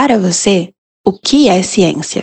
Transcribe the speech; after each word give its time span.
Para 0.00 0.16
você, 0.16 0.72
o 1.04 1.12
que 1.12 1.48
é 1.48 1.60
ciência? 1.60 2.20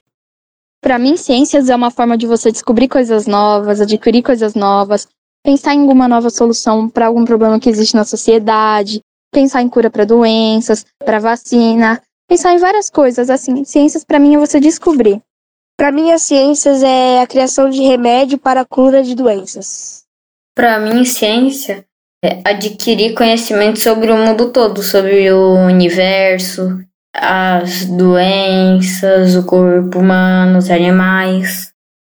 Para 0.82 0.98
mim, 0.98 1.18
ciências 1.18 1.70
é 1.70 1.76
uma 1.76 1.92
forma 1.92 2.18
de 2.18 2.26
você 2.26 2.50
descobrir 2.50 2.88
coisas 2.88 3.28
novas, 3.28 3.82
adquirir 3.82 4.24
coisas 4.24 4.56
novas, 4.56 5.10
pensar 5.44 5.74
em 5.74 5.82
alguma 5.82 6.08
nova 6.08 6.30
solução 6.30 6.88
para 6.88 7.08
algum 7.08 7.26
problema 7.26 7.60
que 7.60 7.70
existe 7.70 7.94
na 7.94 8.06
sociedade, 8.06 9.02
pensar 9.30 9.62
em 9.62 9.68
cura 9.68 9.90
para 9.90 10.06
doenças, 10.06 10.86
para 11.04 11.20
vacina, 11.20 12.02
pensar 12.30 12.54
em 12.54 12.60
várias 12.60 12.90
coisas. 12.90 13.30
Assim, 13.30 13.66
ciências 13.66 14.06
para 14.06 14.20
mim 14.20 14.36
é 14.36 14.40
você 14.40 14.58
descobrir. 14.58 15.22
Para 15.78 15.92
mim, 15.92 16.14
as 16.14 16.22
ciências 16.22 16.82
é 16.82 17.20
a 17.20 17.28
criação 17.28 17.70
de 17.70 17.82
remédio 17.82 18.38
para 18.38 18.62
a 18.62 18.66
cura 18.66 19.04
de 19.04 19.14
doenças. 19.14 20.06
Para 20.56 20.80
mim, 20.80 21.04
ciência 21.04 21.86
é 22.24 22.40
adquirir 22.46 23.14
conhecimento 23.14 23.82
sobre 23.82 24.14
o 24.14 24.18
mundo 24.18 24.50
todo, 24.50 24.82
sobre 24.82 25.30
o 25.34 25.56
universo, 25.56 26.80
as 27.16 27.86
doenças, 27.86 29.36
o 29.36 29.44
corpo 29.46 30.00
humano, 30.00 30.60
os 30.60 30.70
animais. 30.70 31.72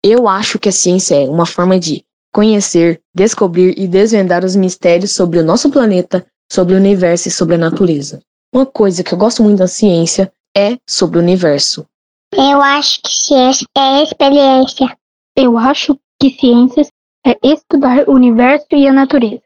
Eu 0.03 0.29
acho 0.29 0.59
que 0.59 0.69
a 0.69 0.73
ciência 0.73 1.15
é 1.17 1.29
uma 1.29 1.47
forma 1.47 1.79
de 1.79 2.05
conhecer, 2.33 3.01
descobrir 3.15 3.79
e 3.79 3.87
desvendar 3.87 4.45
os 4.45 4.57
mistérios 4.57 5.13
sobre 5.13 5.39
o 5.39 5.45
nosso 5.45 5.71
planeta, 5.71 6.27
sobre 6.51 6.75
o 6.75 6.77
universo 6.77 7.29
e 7.29 7.31
sobre 7.31 7.55
a 7.57 7.59
natureza. 7.59 8.21
Uma 8.55 8.67
coisa 8.67 9.03
que 9.03 9.13
eu 9.13 9.19
gosto 9.19 9.43
muito 9.43 9.59
da 9.59 9.67
ciência 9.67 10.33
é 10.57 10.77
sobre 10.89 11.19
o 11.19 11.23
universo. 11.23 11.87
Eu 12.33 12.61
acho 12.61 13.01
que 13.03 13.11
ciência 13.11 13.67
é 13.77 14.03
experiência. 14.03 14.97
Eu 15.37 15.59
acho 15.59 15.99
que 16.21 16.31
ciências 16.31 16.89
é 17.27 17.37
estudar 17.43 18.09
o 18.09 18.13
universo 18.13 18.67
e 18.73 18.87
a 18.87 18.93
natureza. 18.93 19.43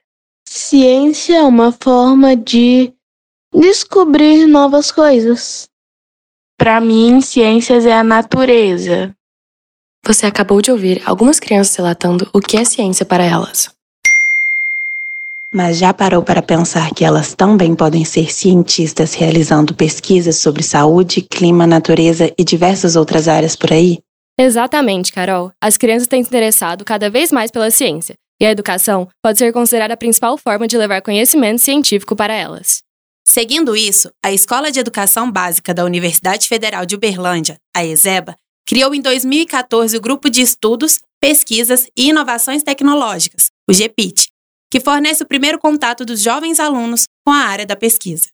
Ciência 0.46 1.36
é 1.36 1.42
uma 1.42 1.72
forma 1.72 2.36
de 2.36 2.92
descobrir 3.54 4.46
novas 4.46 4.90
coisas. 4.90 5.68
Para 6.56 6.80
mim, 6.80 7.20
ciências 7.20 7.86
é 7.86 7.92
a 7.92 8.04
natureza. 8.04 9.14
Você 10.04 10.26
acabou 10.26 10.62
de 10.62 10.70
ouvir 10.70 11.02
algumas 11.04 11.38
crianças 11.38 11.76
relatando 11.76 12.28
o 12.32 12.40
que 12.40 12.56
é 12.56 12.64
ciência 12.64 13.04
para 13.04 13.24
elas. 13.24 13.70
Mas 15.52 15.78
já 15.78 15.92
parou 15.92 16.22
para 16.22 16.40
pensar 16.40 16.94
que 16.94 17.04
elas 17.04 17.34
também 17.34 17.74
podem 17.74 18.04
ser 18.04 18.32
cientistas 18.32 19.14
realizando 19.14 19.74
pesquisas 19.74 20.36
sobre 20.36 20.62
saúde, 20.62 21.22
clima, 21.22 21.66
natureza 21.66 22.32
e 22.38 22.44
diversas 22.44 22.94
outras 22.94 23.26
áreas 23.26 23.56
por 23.56 23.72
aí? 23.72 23.98
Exatamente, 24.38 25.12
Carol. 25.12 25.50
As 25.60 25.76
crianças 25.76 26.06
têm 26.06 26.22
se 26.22 26.28
interessado 26.28 26.84
cada 26.84 27.10
vez 27.10 27.32
mais 27.32 27.50
pela 27.50 27.70
ciência, 27.70 28.14
e 28.40 28.46
a 28.46 28.50
educação 28.50 29.08
pode 29.22 29.38
ser 29.38 29.52
considerada 29.52 29.94
a 29.94 29.96
principal 29.96 30.38
forma 30.38 30.68
de 30.68 30.78
levar 30.78 31.02
conhecimento 31.02 31.60
científico 31.60 32.14
para 32.14 32.32
elas. 32.32 32.80
Seguindo 33.32 33.76
isso, 33.76 34.10
a 34.24 34.32
Escola 34.32 34.72
de 34.72 34.80
Educação 34.80 35.30
Básica 35.30 35.72
da 35.72 35.84
Universidade 35.84 36.48
Federal 36.48 36.84
de 36.84 36.96
Uberlândia, 36.96 37.60
a 37.72 37.84
ESEBA, 37.84 38.34
criou 38.66 38.92
em 38.92 39.00
2014 39.00 39.96
o 39.96 40.00
Grupo 40.00 40.28
de 40.28 40.42
Estudos, 40.42 40.98
Pesquisas 41.20 41.86
e 41.96 42.08
Inovações 42.08 42.64
Tecnológicas, 42.64 43.52
o 43.70 43.72
GPIT, 43.72 44.26
que 44.68 44.80
fornece 44.80 45.22
o 45.22 45.26
primeiro 45.26 45.60
contato 45.60 46.04
dos 46.04 46.20
jovens 46.20 46.58
alunos 46.58 47.04
com 47.24 47.32
a 47.32 47.36
área 47.36 47.64
da 47.64 47.76
pesquisa. 47.76 48.26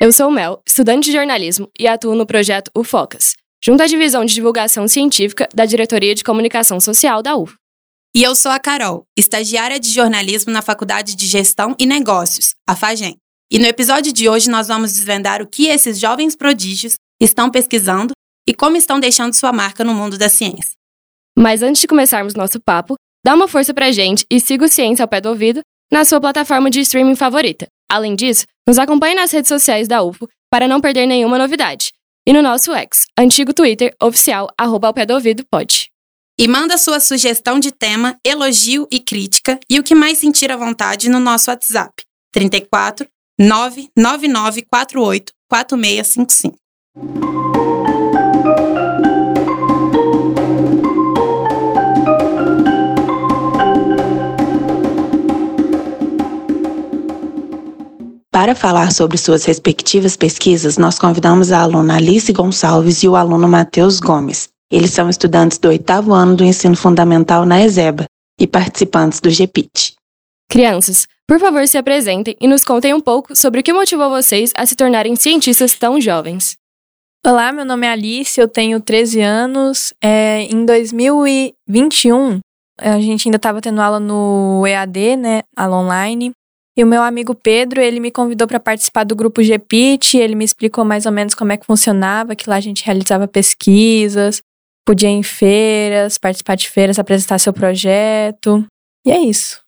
Eu 0.00 0.12
sou 0.12 0.30
Mel, 0.30 0.62
estudante 0.64 1.06
de 1.06 1.12
jornalismo 1.12 1.68
e 1.78 1.86
atuo 1.88 2.14
no 2.14 2.24
projeto 2.24 2.70
UFOCAS, 2.76 3.34
junto 3.62 3.82
à 3.82 3.86
divisão 3.86 4.24
de 4.24 4.32
divulgação 4.32 4.86
científica 4.86 5.48
da 5.52 5.64
Diretoria 5.64 6.14
de 6.14 6.22
Comunicação 6.22 6.78
Social 6.78 7.20
da 7.22 7.36
UFO. 7.36 7.56
E 8.14 8.22
eu 8.22 8.36
sou 8.36 8.52
a 8.52 8.60
Carol, 8.60 9.04
estagiária 9.16 9.80
de 9.80 9.90
jornalismo 9.90 10.52
na 10.52 10.62
Faculdade 10.62 11.16
de 11.16 11.26
Gestão 11.26 11.74
e 11.78 11.86
Negócios, 11.86 12.54
a 12.68 12.76
FAGEM. 12.76 13.16
E 13.50 13.58
no 13.58 13.64
episódio 13.64 14.12
de 14.12 14.28
hoje 14.28 14.50
nós 14.50 14.68
vamos 14.68 14.92
desvendar 14.92 15.40
o 15.40 15.46
que 15.46 15.68
esses 15.68 15.98
jovens 15.98 16.36
prodígios 16.36 16.96
estão 17.18 17.50
pesquisando 17.50 18.12
e 18.46 18.52
como 18.52 18.76
estão 18.76 19.00
deixando 19.00 19.32
sua 19.32 19.52
marca 19.52 19.82
no 19.82 19.94
mundo 19.94 20.18
da 20.18 20.28
ciência. 20.28 20.72
Mas 21.36 21.62
antes 21.62 21.80
de 21.80 21.88
começarmos 21.88 22.34
nosso 22.34 22.60
papo, 22.60 22.94
dá 23.24 23.34
uma 23.34 23.48
força 23.48 23.72
pra 23.72 23.90
gente 23.90 24.26
e 24.30 24.38
siga 24.38 24.66
o 24.66 24.68
Ciência 24.68 25.02
ao 25.02 25.08
pé 25.08 25.20
do 25.20 25.30
ouvido 25.30 25.60
na 25.90 26.04
sua 26.04 26.20
plataforma 26.20 26.68
de 26.68 26.80
streaming 26.80 27.16
favorita. 27.16 27.66
Além 27.90 28.14
disso, 28.14 28.44
nos 28.66 28.78
acompanhe 28.78 29.14
nas 29.14 29.30
redes 29.30 29.48
sociais 29.48 29.88
da 29.88 30.02
UFO 30.02 30.28
para 30.50 30.68
não 30.68 30.80
perder 30.80 31.06
nenhuma 31.06 31.38
novidade. 31.38 31.90
E 32.26 32.34
no 32.34 32.42
nosso 32.42 32.74
ex, 32.74 33.06
antigo 33.18 33.54
Twitter, 33.54 33.94
oficial, 34.02 34.48
arroba 34.58 34.88
ao 34.88 34.94
pé 34.94 35.06
do 35.06 35.14
ouvido, 35.14 35.42
pode. 35.50 35.88
E 36.38 36.46
manda 36.46 36.76
sua 36.76 37.00
sugestão 37.00 37.58
de 37.58 37.72
tema, 37.72 38.18
elogio 38.22 38.86
e 38.90 39.00
crítica 39.00 39.58
e 39.70 39.80
o 39.80 39.82
que 39.82 39.94
mais 39.94 40.18
sentir 40.18 40.52
à 40.52 40.56
vontade 40.56 41.08
no 41.08 41.18
nosso 41.18 41.50
WhatsApp, 41.50 41.94
34 42.30 43.08
99948 43.38 45.32
4655. 45.48 46.56
Para 58.30 58.54
falar 58.54 58.92
sobre 58.92 59.18
suas 59.18 59.44
respectivas 59.44 60.16
pesquisas, 60.16 60.78
nós 60.78 60.98
convidamos 60.98 61.50
a 61.50 61.60
aluna 61.60 61.96
Alice 61.96 62.32
Gonçalves 62.32 63.02
e 63.02 63.08
o 63.08 63.16
aluno 63.16 63.48
Matheus 63.48 63.98
Gomes. 63.98 64.48
Eles 64.70 64.92
são 64.92 65.10
estudantes 65.10 65.58
do 65.58 65.68
oitavo 65.68 66.12
ano 66.12 66.36
do 66.36 66.44
ensino 66.44 66.76
fundamental 66.76 67.44
na 67.44 67.60
ESEBA 67.60 68.04
e 68.38 68.46
participantes 68.46 69.18
do 69.18 69.28
GPIT. 69.28 69.97
Crianças, 70.50 71.06
por 71.26 71.38
favor, 71.38 71.68
se 71.68 71.76
apresentem 71.76 72.34
e 72.40 72.48
nos 72.48 72.64
contem 72.64 72.94
um 72.94 73.00
pouco 73.00 73.36
sobre 73.36 73.60
o 73.60 73.62
que 73.62 73.70
motivou 73.70 74.08
vocês 74.08 74.50
a 74.56 74.64
se 74.64 74.74
tornarem 74.74 75.14
cientistas 75.14 75.74
tão 75.74 76.00
jovens. 76.00 76.56
Olá, 77.26 77.52
meu 77.52 77.66
nome 77.66 77.86
é 77.86 77.90
Alice, 77.90 78.40
eu 78.40 78.48
tenho 78.48 78.80
13 78.80 79.20
anos. 79.20 79.92
É, 80.02 80.44
em 80.44 80.64
2021, 80.64 82.40
a 82.80 82.98
gente 82.98 83.28
ainda 83.28 83.36
estava 83.36 83.60
tendo 83.60 83.82
aula 83.82 84.00
no 84.00 84.66
EAD, 84.66 85.16
né, 85.16 85.42
aula 85.54 85.76
online. 85.76 86.32
E 86.74 86.82
o 86.82 86.86
meu 86.86 87.02
amigo 87.02 87.34
Pedro, 87.34 87.82
ele 87.82 88.00
me 88.00 88.10
convidou 88.10 88.48
para 88.48 88.58
participar 88.58 89.04
do 89.04 89.14
grupo 89.14 89.42
GPIT, 89.42 90.16
ele 90.16 90.34
me 90.34 90.46
explicou 90.46 90.82
mais 90.82 91.04
ou 91.04 91.12
menos 91.12 91.34
como 91.34 91.52
é 91.52 91.58
que 91.58 91.66
funcionava, 91.66 92.34
que 92.34 92.48
lá 92.48 92.56
a 92.56 92.60
gente 92.60 92.86
realizava 92.86 93.28
pesquisas, 93.28 94.40
podia 94.86 95.10
ir 95.10 95.14
em 95.14 95.22
feiras, 95.22 96.16
participar 96.16 96.54
de 96.54 96.70
feiras, 96.70 96.98
apresentar 96.98 97.38
seu 97.38 97.52
projeto. 97.52 98.64
E 99.04 99.10
é 99.10 99.18
isso. 99.18 99.67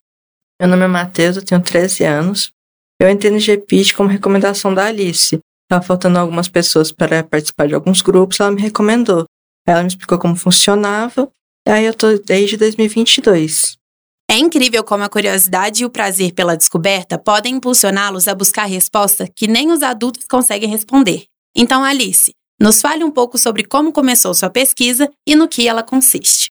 Meu 0.60 0.68
nome 0.68 0.84
é 0.84 0.88
Matheus, 0.88 1.36
eu 1.36 1.42
tenho 1.42 1.62
13 1.62 2.04
anos. 2.04 2.52
Eu 3.00 3.08
entrei 3.08 3.32
no 3.32 3.40
GPIT 3.40 3.94
como 3.94 4.10
recomendação 4.10 4.74
da 4.74 4.84
Alice. 4.84 5.38
Estava 5.64 5.82
faltando 5.82 6.18
algumas 6.18 6.48
pessoas 6.48 6.92
para 6.92 7.24
participar 7.24 7.66
de 7.66 7.74
alguns 7.74 8.02
grupos, 8.02 8.38
ela 8.40 8.50
me 8.50 8.60
recomendou. 8.60 9.24
Ela 9.66 9.80
me 9.80 9.88
explicou 9.88 10.18
como 10.18 10.36
funcionava, 10.36 11.30
e 11.66 11.70
aí 11.70 11.86
eu 11.86 11.94
tô 11.94 12.18
desde 12.18 12.58
2022. 12.58 13.78
É 14.30 14.36
incrível 14.36 14.84
como 14.84 15.02
a 15.02 15.08
curiosidade 15.08 15.82
e 15.82 15.86
o 15.86 15.90
prazer 15.90 16.34
pela 16.34 16.58
descoberta 16.58 17.16
podem 17.18 17.54
impulsioná-los 17.54 18.28
a 18.28 18.34
buscar 18.34 18.66
respostas 18.66 19.30
que 19.34 19.46
nem 19.46 19.72
os 19.72 19.82
adultos 19.82 20.26
conseguem 20.28 20.68
responder. 20.68 21.24
Então, 21.56 21.82
Alice, 21.82 22.34
nos 22.60 22.82
fale 22.82 23.02
um 23.02 23.10
pouco 23.10 23.38
sobre 23.38 23.64
como 23.64 23.92
começou 23.92 24.34
sua 24.34 24.50
pesquisa 24.50 25.10
e 25.26 25.34
no 25.34 25.48
que 25.48 25.66
ela 25.66 25.82
consiste. 25.82 26.50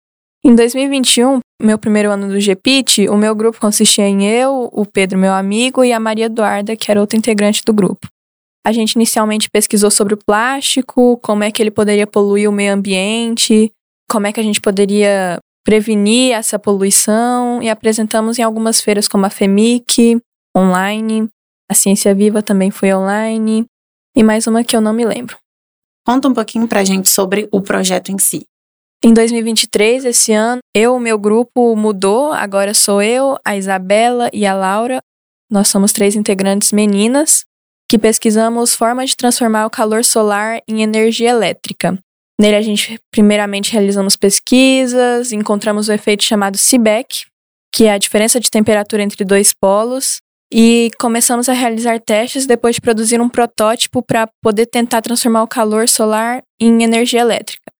Em 0.44 0.54
2021, 0.54 1.40
meu 1.64 1.78
primeiro 1.78 2.10
ano 2.10 2.28
do 2.28 2.40
GPIT, 2.40 3.08
o 3.08 3.16
meu 3.16 3.34
grupo 3.34 3.60
consistia 3.60 4.06
em 4.06 4.26
eu, 4.26 4.68
o 4.72 4.84
Pedro, 4.84 5.18
meu 5.18 5.32
amigo, 5.32 5.84
e 5.84 5.92
a 5.92 6.00
Maria 6.00 6.26
Eduarda, 6.26 6.76
que 6.76 6.90
era 6.90 7.00
outra 7.00 7.18
integrante 7.18 7.62
do 7.64 7.72
grupo. 7.72 8.08
A 8.66 8.72
gente 8.72 8.92
inicialmente 8.92 9.50
pesquisou 9.50 9.90
sobre 9.90 10.14
o 10.14 10.16
plástico, 10.16 11.18
como 11.18 11.44
é 11.44 11.50
que 11.50 11.62
ele 11.62 11.70
poderia 11.70 12.06
poluir 12.06 12.48
o 12.48 12.52
meio 12.52 12.72
ambiente, 12.72 13.70
como 14.10 14.26
é 14.26 14.32
que 14.32 14.40
a 14.40 14.42
gente 14.42 14.60
poderia 14.60 15.38
prevenir 15.64 16.32
essa 16.32 16.58
poluição 16.58 17.62
e 17.62 17.70
apresentamos 17.70 18.38
em 18.38 18.42
algumas 18.42 18.80
feiras 18.80 19.08
como 19.08 19.26
a 19.26 19.30
FEMIC, 19.30 20.20
online, 20.56 21.28
a 21.70 21.74
Ciência 21.74 22.14
Viva 22.14 22.42
também 22.42 22.70
foi 22.70 22.94
online 22.94 23.64
e 24.14 24.22
mais 24.22 24.46
uma 24.46 24.62
que 24.62 24.76
eu 24.76 24.80
não 24.80 24.92
me 24.92 25.04
lembro. 25.04 25.36
Conta 26.06 26.28
um 26.28 26.34
pouquinho 26.34 26.68
pra 26.68 26.84
gente 26.84 27.10
sobre 27.10 27.48
o 27.50 27.62
projeto 27.62 28.10
em 28.10 28.18
si. 28.18 28.44
Em 29.06 29.12
2023, 29.12 30.06
esse 30.06 30.32
ano, 30.32 30.62
eu, 30.74 30.96
o 30.96 30.98
meu 30.98 31.18
grupo 31.18 31.76
mudou, 31.76 32.32
agora 32.32 32.72
sou 32.72 33.02
eu, 33.02 33.36
a 33.44 33.54
Isabela 33.54 34.30
e 34.32 34.46
a 34.46 34.54
Laura. 34.54 34.98
Nós 35.50 35.68
somos 35.68 35.92
três 35.92 36.16
integrantes 36.16 36.72
meninas 36.72 37.44
que 37.86 37.98
pesquisamos 37.98 38.74
formas 38.74 39.10
de 39.10 39.16
transformar 39.18 39.66
o 39.66 39.70
calor 39.70 40.02
solar 40.02 40.62
em 40.66 40.82
energia 40.82 41.28
elétrica. 41.28 41.98
Nele 42.40 42.56
a 42.56 42.62
gente 42.62 42.98
primeiramente 43.10 43.74
realizamos 43.74 44.16
pesquisas, 44.16 45.32
encontramos 45.32 45.90
o 45.90 45.92
efeito 45.92 46.24
chamado 46.24 46.56
Seebeck, 46.56 47.26
que 47.74 47.84
é 47.84 47.92
a 47.92 47.98
diferença 47.98 48.40
de 48.40 48.50
temperatura 48.50 49.02
entre 49.02 49.22
dois 49.22 49.52
polos, 49.52 50.16
e 50.50 50.90
começamos 50.98 51.50
a 51.50 51.52
realizar 51.52 52.00
testes 52.00 52.46
depois 52.46 52.76
de 52.76 52.80
produzir 52.80 53.20
um 53.20 53.28
protótipo 53.28 54.02
para 54.02 54.26
poder 54.42 54.64
tentar 54.64 55.02
transformar 55.02 55.42
o 55.42 55.48
calor 55.48 55.90
solar 55.90 56.42
em 56.58 56.82
energia 56.82 57.20
elétrica. 57.20 57.73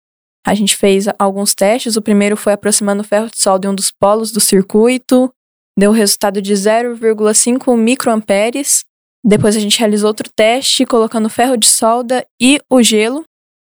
A 0.46 0.54
gente 0.54 0.76
fez 0.76 1.06
alguns 1.18 1.54
testes, 1.54 1.96
o 1.96 2.02
primeiro 2.02 2.36
foi 2.36 2.52
aproximando 2.52 3.00
o 3.00 3.04
ferro 3.04 3.30
de 3.30 3.38
solda 3.38 3.66
de 3.66 3.72
um 3.72 3.74
dos 3.74 3.90
polos 3.90 4.30
do 4.30 4.40
circuito, 4.40 5.32
deu 5.78 5.90
um 5.90 5.94
resultado 5.94 6.42
de 6.42 6.52
0,5 6.52 7.74
microamperes. 7.76 8.84
Depois 9.24 9.56
a 9.56 9.60
gente 9.60 9.78
realizou 9.78 10.08
outro 10.08 10.30
teste 10.36 10.84
colocando 10.84 11.26
o 11.26 11.30
ferro 11.30 11.56
de 11.56 11.66
solda 11.66 12.26
e 12.38 12.60
o 12.70 12.82
gelo, 12.82 13.24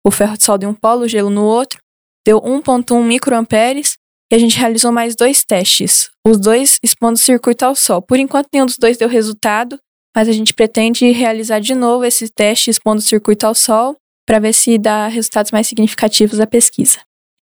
o 0.05 0.11
ferro 0.11 0.37
de 0.37 0.43
solda 0.43 0.65
em 0.65 0.67
um 0.67 0.73
polo, 0.73 1.05
o 1.05 1.07
gelo 1.07 1.29
no 1.29 1.45
outro, 1.45 1.79
deu 2.25 2.41
1,1 2.41 3.01
microamperes. 3.01 3.97
E 4.29 4.35
a 4.35 4.37
gente 4.37 4.59
realizou 4.59 4.91
mais 4.91 5.15
dois 5.15 5.45
testes, 5.45 6.09
os 6.27 6.37
dois 6.37 6.79
expondo 6.83 7.13
o 7.13 7.17
circuito 7.17 7.63
ao 7.63 7.73
sol. 7.73 8.01
Por 8.01 8.19
enquanto, 8.19 8.49
nenhum 8.51 8.65
dos 8.65 8.77
dois 8.77 8.97
deu 8.97 9.07
resultado, 9.07 9.79
mas 10.13 10.27
a 10.27 10.33
gente 10.33 10.53
pretende 10.53 11.09
realizar 11.11 11.59
de 11.59 11.73
novo 11.73 12.03
esse 12.03 12.27
teste 12.27 12.69
expondo 12.69 12.99
o 12.99 13.05
circuito 13.05 13.47
ao 13.47 13.55
sol 13.55 13.95
para 14.27 14.39
ver 14.39 14.53
se 14.53 14.77
dá 14.77 15.07
resultados 15.07 15.51
mais 15.51 15.67
significativos 15.67 16.39
à 16.39 16.45
pesquisa. 16.45 16.99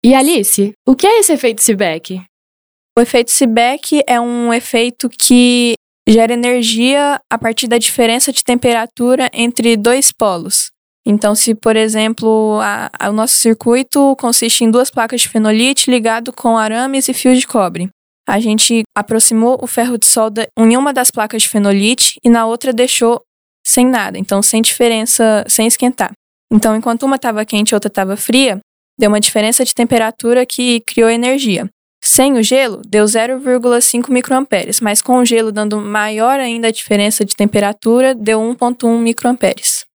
E 0.05 0.14
Alice, 0.14 0.73
o 0.87 0.96
que 0.96 1.06
é 1.06 1.20
esse 1.20 1.32
efeito 1.32 1.62
Seebeck? 1.62 2.20
O 2.99 3.00
efeito 3.00 3.31
Seebeck 3.31 4.02
é 4.05 4.20
um 4.20 4.52
efeito 4.52 5.08
que 5.08 5.75
gera 6.08 6.32
energia 6.32 7.20
a 7.31 7.38
partir 7.38 7.69
da 7.69 7.79
diferença 7.79 8.32
de 8.32 8.43
temperatura 8.43 9.31
entre 9.32 9.76
dois 9.76 10.11
polos. 10.11 10.73
Então, 11.06 11.34
se, 11.34 11.55
por 11.55 11.76
exemplo, 11.76 12.58
a, 12.61 12.90
a, 12.99 13.11
o 13.11 13.12
nosso 13.12 13.37
circuito 13.37 14.17
consiste 14.17 14.64
em 14.64 14.70
duas 14.70 14.90
placas 14.90 15.20
de 15.20 15.28
fenolite 15.28 15.90
ligado 15.90 16.32
com 16.32 16.58
arames 16.58 17.08
e 17.08 17.14
fios 17.14 17.38
de 17.38 17.46
cobre. 17.46 17.88
A 18.28 18.38
gente 18.38 18.82
aproximou 18.96 19.58
o 19.61 19.67
ferro 19.67 19.99
de 19.99 20.06
solda 20.06 20.46
em 20.58 20.76
uma 20.76 20.93
das 20.93 21.11
placas 21.11 21.43
de 21.43 21.49
fenolite 21.49 22.19
e 22.25 22.28
na 22.28 22.46
outra 22.46 22.73
deixou 22.73 23.20
sem 23.64 23.87
nada, 23.87 24.19
então 24.19 24.43
sem 24.43 24.61
diferença, 24.62 25.44
sem 25.49 25.67
esquentar. 25.67 26.12
Então, 26.52 26.76
enquanto 26.76 27.04
uma 27.04 27.16
estava 27.16 27.46
quente 27.46 27.70
e 27.70 27.75
outra 27.75 27.88
estava 27.88 28.14
fria, 28.14 28.60
deu 29.00 29.08
uma 29.08 29.19
diferença 29.19 29.64
de 29.64 29.75
temperatura 29.75 30.44
que 30.44 30.81
criou 30.81 31.08
energia. 31.08 31.66
Sem 32.04 32.34
o 32.34 32.43
gelo, 32.43 32.82
deu 32.87 33.06
0,5 33.06 34.10
microamperes, 34.10 34.78
mas 34.78 35.00
com 35.00 35.16
o 35.19 35.25
gelo 35.25 35.50
dando 35.50 35.81
maior 35.81 36.38
ainda 36.38 36.69
a 36.69 36.70
diferença 36.70 37.25
de 37.25 37.34
temperatura, 37.34 38.14
deu 38.14 38.38
1,1 38.38 38.99
microamperes. 38.99 39.87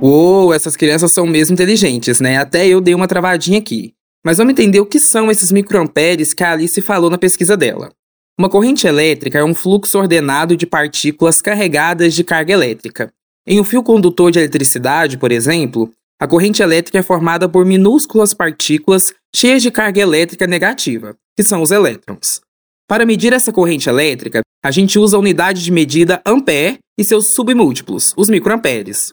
Uou, 0.00 0.54
essas 0.54 0.76
crianças 0.76 1.10
são 1.10 1.26
mesmo 1.26 1.54
inteligentes, 1.54 2.20
né? 2.20 2.36
Até 2.36 2.68
eu 2.68 2.80
dei 2.80 2.94
uma 2.94 3.08
travadinha 3.08 3.58
aqui. 3.58 3.94
Mas 4.24 4.38
vamos 4.38 4.52
entender 4.52 4.78
o 4.78 4.86
que 4.86 5.00
são 5.00 5.28
esses 5.28 5.50
microamperes 5.50 6.32
que 6.32 6.44
a 6.44 6.52
Alice 6.52 6.80
falou 6.82 7.10
na 7.10 7.18
pesquisa 7.18 7.56
dela. 7.56 7.90
Uma 8.38 8.48
corrente 8.48 8.86
elétrica 8.86 9.40
é 9.40 9.44
um 9.44 9.54
fluxo 9.54 9.98
ordenado 9.98 10.56
de 10.56 10.66
partículas 10.66 11.42
carregadas 11.42 12.14
de 12.14 12.22
carga 12.22 12.52
elétrica. 12.52 13.12
Em 13.46 13.60
um 13.60 13.64
fio 13.64 13.82
condutor 13.82 14.30
de 14.30 14.38
eletricidade, 14.38 15.18
por 15.18 15.32
exemplo, 15.32 15.90
a 16.20 16.28
corrente 16.28 16.62
elétrica 16.62 16.98
é 16.98 17.02
formada 17.02 17.48
por 17.48 17.66
minúsculas 17.66 18.32
partículas 18.32 19.12
cheias 19.34 19.62
de 19.62 19.70
carga 19.70 20.00
elétrica 20.00 20.46
negativa, 20.46 21.16
que 21.36 21.42
são 21.42 21.60
os 21.60 21.72
elétrons. 21.72 22.40
Para 22.88 23.04
medir 23.04 23.32
essa 23.32 23.52
corrente 23.52 23.88
elétrica, 23.88 24.42
a 24.64 24.70
gente 24.70 24.96
usa 24.96 25.16
a 25.16 25.20
unidade 25.20 25.64
de 25.64 25.72
medida 25.72 26.22
ampere 26.24 26.78
e 26.96 27.02
seus 27.02 27.34
submúltiplos, 27.34 28.14
os 28.16 28.30
microamperes. 28.30 29.12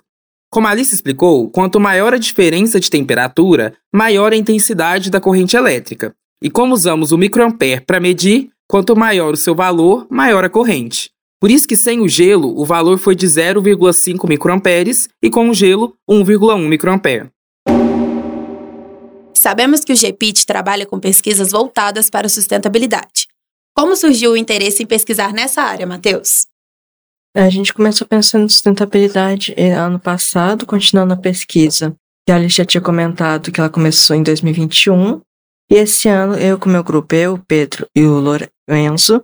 Como 0.52 0.68
Alice 0.68 0.94
explicou, 0.94 1.50
quanto 1.50 1.80
maior 1.80 2.14
a 2.14 2.20
diferença 2.20 2.80
de 2.80 2.90
temperatura, 2.90 3.74
maior 3.92 4.32
a 4.32 4.36
intensidade 4.36 5.10
da 5.10 5.20
corrente 5.20 5.58
elétrica. 5.58 6.14
E 6.44 6.52
como 6.52 6.76
usamos 6.76 7.12
o 7.12 7.18
microampere 7.18 7.82
para 7.82 8.00
medir, 8.00 8.52
quanto 8.68 8.96
maior 8.96 9.34
o 9.34 9.38
seu 9.38 9.56
valor, 9.56 10.06
maior 10.10 10.44
a 10.44 10.50
corrente. 10.50 11.10
Por 11.40 11.50
isso 11.50 11.68
que 11.68 11.76
sem 11.78 12.02
o 12.02 12.08
gelo, 12.08 12.60
o 12.60 12.66
valor 12.66 12.98
foi 12.98 13.16
de 13.16 13.26
0,5 13.26 14.28
microamperes 14.28 15.08
e 15.24 15.30
com 15.30 15.50
o 15.50 15.54
gelo, 15.54 15.96
1,1 16.10 16.68
microampere. 16.68 17.30
Sabemos 19.34 19.86
que 19.86 19.94
o 19.94 19.96
GPIT 19.96 20.46
trabalha 20.46 20.86
com 20.86 21.00
pesquisas 21.00 21.52
voltadas 21.52 22.10
para 22.10 22.28
a 22.28 22.30
sustentabilidade. 22.30 23.28
Como 23.74 23.96
surgiu 23.96 24.32
o 24.32 24.38
interesse 24.38 24.84
em 24.84 24.86
pesquisar 24.86 25.32
nessa 25.32 25.62
área, 25.62 25.88
Matheus? 25.88 26.46
A 27.34 27.50
gente 27.50 27.74
começou 27.74 28.06
pensando 28.06 28.44
em 28.44 28.50
sustentabilidade 28.50 29.54
eh, 29.56 29.72
ano 29.72 29.98
passado, 29.98 30.66
continuando 30.66 31.14
a 31.14 31.18
pesquisa. 31.18 31.96
E 32.28 32.34
a 32.34 32.36
Alice 32.36 32.58
já 32.58 32.66
tinha 32.66 32.82
comentado 32.82 33.50
que 33.50 33.62
ela 33.62 33.70
começou 33.70 34.14
em 34.14 34.24
2021. 34.24 35.22
E 35.72 35.76
esse 35.76 36.10
ano, 36.10 36.36
eu 36.36 36.60
com 36.60 36.68
meu 36.68 36.84
grupo, 36.84 37.16
eu, 37.16 37.36
o 37.36 37.46
Pedro 37.48 37.88
e 37.96 38.04
o 38.04 38.20
Lorenzo, 38.20 39.24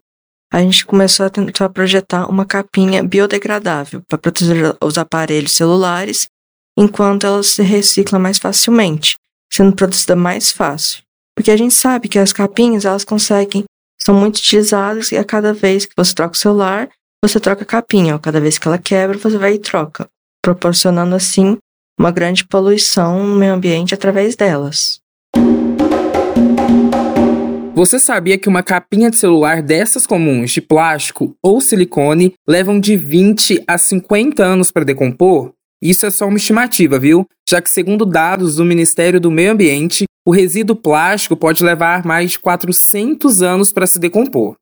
a 0.55 0.61
gente 0.61 0.85
começou 0.85 1.25
a 1.25 1.29
tentar 1.29 1.67
projetar 1.67 2.29
uma 2.29 2.45
capinha 2.45 3.03
biodegradável 3.03 4.01
para 4.07 4.17
proteger 4.17 4.73
os 4.81 4.97
aparelhos 4.97 5.51
celulares 5.51 6.29
enquanto 6.77 7.27
ela 7.27 7.43
se 7.43 7.61
recicla 7.61 8.17
mais 8.17 8.37
facilmente, 8.37 9.17
sendo 9.51 9.75
produzida 9.75 10.15
mais 10.15 10.53
fácil. 10.53 11.01
Porque 11.35 11.51
a 11.51 11.57
gente 11.57 11.73
sabe 11.73 12.07
que 12.07 12.17
as 12.17 12.31
capinhas, 12.31 12.85
elas 12.85 13.03
conseguem, 13.03 13.65
são 14.01 14.15
muito 14.15 14.37
utilizadas 14.37 15.11
e 15.11 15.17
a 15.17 15.25
cada 15.25 15.53
vez 15.53 15.85
que 15.85 15.93
você 15.93 16.15
troca 16.15 16.35
o 16.35 16.39
celular, 16.39 16.87
você 17.21 17.37
troca 17.37 17.63
a 17.63 17.65
capinha, 17.65 18.17
cada 18.17 18.39
vez 18.39 18.57
que 18.57 18.65
ela 18.65 18.77
quebra, 18.77 19.17
você 19.17 19.37
vai 19.37 19.55
e 19.55 19.59
troca, 19.59 20.07
proporcionando 20.41 21.15
assim 21.15 21.57
uma 21.99 22.11
grande 22.11 22.47
poluição 22.47 23.27
no 23.27 23.35
meio 23.35 23.55
ambiente 23.55 23.93
através 23.93 24.37
delas. 24.37 25.01
Você 27.75 27.99
sabia 27.99 28.37
que 28.37 28.47
uma 28.47 28.63
capinha 28.63 29.11
de 29.11 29.17
celular 29.17 29.61
dessas 29.61 30.07
comuns 30.07 30.51
de 30.51 30.61
plástico 30.61 31.35
ou 31.43 31.59
silicone 31.59 32.33
levam 32.47 32.79
de 32.79 32.95
20 32.95 33.65
a 33.67 33.77
50 33.77 34.41
anos 34.41 34.71
para 34.71 34.85
decompor? 34.85 35.51
Isso 35.81 36.05
é 36.05 36.09
só 36.09 36.25
uma 36.25 36.37
estimativa, 36.37 36.97
viu? 36.97 37.27
Já 37.45 37.61
que, 37.61 37.69
segundo 37.69 38.05
dados 38.05 38.55
do 38.55 38.63
Ministério 38.63 39.19
do 39.19 39.29
Meio 39.29 39.51
Ambiente, 39.51 40.05
o 40.25 40.31
resíduo 40.31 40.73
plástico 40.73 41.35
pode 41.35 41.65
levar 41.65 42.05
mais 42.05 42.31
de 42.31 42.39
400 42.39 43.41
anos 43.41 43.73
para 43.73 43.85
se 43.85 43.99
decompor. 43.99 44.55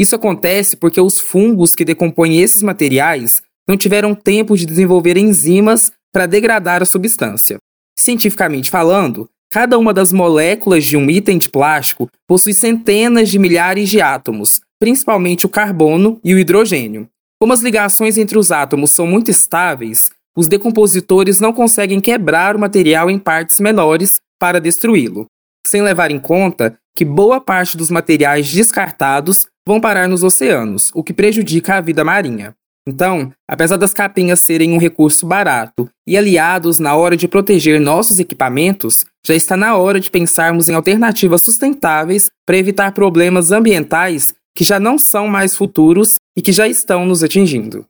Isso 0.00 0.16
acontece 0.16 0.74
porque 0.74 0.98
os 0.98 1.20
fungos 1.20 1.74
que 1.74 1.84
decompõem 1.84 2.40
esses 2.40 2.62
materiais 2.62 3.42
não 3.68 3.76
tiveram 3.76 4.14
tempo 4.14 4.56
de 4.56 4.64
desenvolver 4.64 5.18
enzimas 5.18 5.92
para 6.10 6.24
degradar 6.24 6.80
a 6.80 6.86
substância. 6.86 7.58
Cientificamente 7.94 8.70
falando, 8.70 9.28
cada 9.54 9.78
uma 9.78 9.94
das 9.94 10.12
moléculas 10.12 10.84
de 10.84 10.96
um 10.96 11.08
item 11.08 11.38
de 11.38 11.48
plástico 11.48 12.10
possui 12.26 12.52
centenas 12.52 13.28
de 13.28 13.38
milhares 13.38 13.88
de 13.88 14.00
átomos, 14.00 14.60
principalmente 14.80 15.46
o 15.46 15.48
carbono 15.48 16.18
e 16.24 16.34
o 16.34 16.38
hidrogênio. 16.40 17.08
Como 17.40 17.52
as 17.52 17.60
ligações 17.60 18.18
entre 18.18 18.36
os 18.36 18.50
átomos 18.50 18.90
são 18.90 19.06
muito 19.06 19.30
estáveis, 19.30 20.10
os 20.36 20.48
decompositores 20.48 21.38
não 21.38 21.52
conseguem 21.52 22.00
quebrar 22.00 22.56
o 22.56 22.58
material 22.58 23.08
em 23.08 23.16
partes 23.16 23.60
menores 23.60 24.20
para 24.40 24.60
destruí-lo, 24.60 25.26
sem 25.64 25.82
levar 25.82 26.10
em 26.10 26.18
conta 26.18 26.76
que 26.92 27.04
boa 27.04 27.40
parte 27.40 27.76
dos 27.76 27.90
materiais 27.90 28.52
descartados 28.52 29.46
vão 29.64 29.80
parar 29.80 30.08
nos 30.08 30.24
oceanos, 30.24 30.90
o 30.92 31.04
que 31.04 31.12
prejudica 31.12 31.76
a 31.76 31.80
vida 31.80 32.02
marinha. 32.02 32.56
Então, 32.86 33.32
apesar 33.48 33.78
das 33.78 33.94
capinhas 33.94 34.40
serem 34.40 34.72
um 34.72 34.78
recurso 34.78 35.26
barato 35.26 35.88
e 36.06 36.18
aliados 36.18 36.78
na 36.78 36.94
hora 36.94 37.16
de 37.16 37.26
proteger 37.26 37.80
nossos 37.80 38.18
equipamentos, 38.18 39.06
já 39.26 39.34
está 39.34 39.56
na 39.56 39.74
hora 39.76 39.98
de 39.98 40.10
pensarmos 40.10 40.68
em 40.68 40.74
alternativas 40.74 41.40
sustentáveis 41.40 42.30
para 42.44 42.58
evitar 42.58 42.92
problemas 42.92 43.50
ambientais 43.50 44.34
que 44.54 44.64
já 44.64 44.78
não 44.78 44.98
são 44.98 45.26
mais 45.26 45.56
futuros 45.56 46.16
e 46.36 46.42
que 46.42 46.52
já 46.52 46.68
estão 46.68 47.06
nos 47.06 47.22
atingindo. 47.22 47.86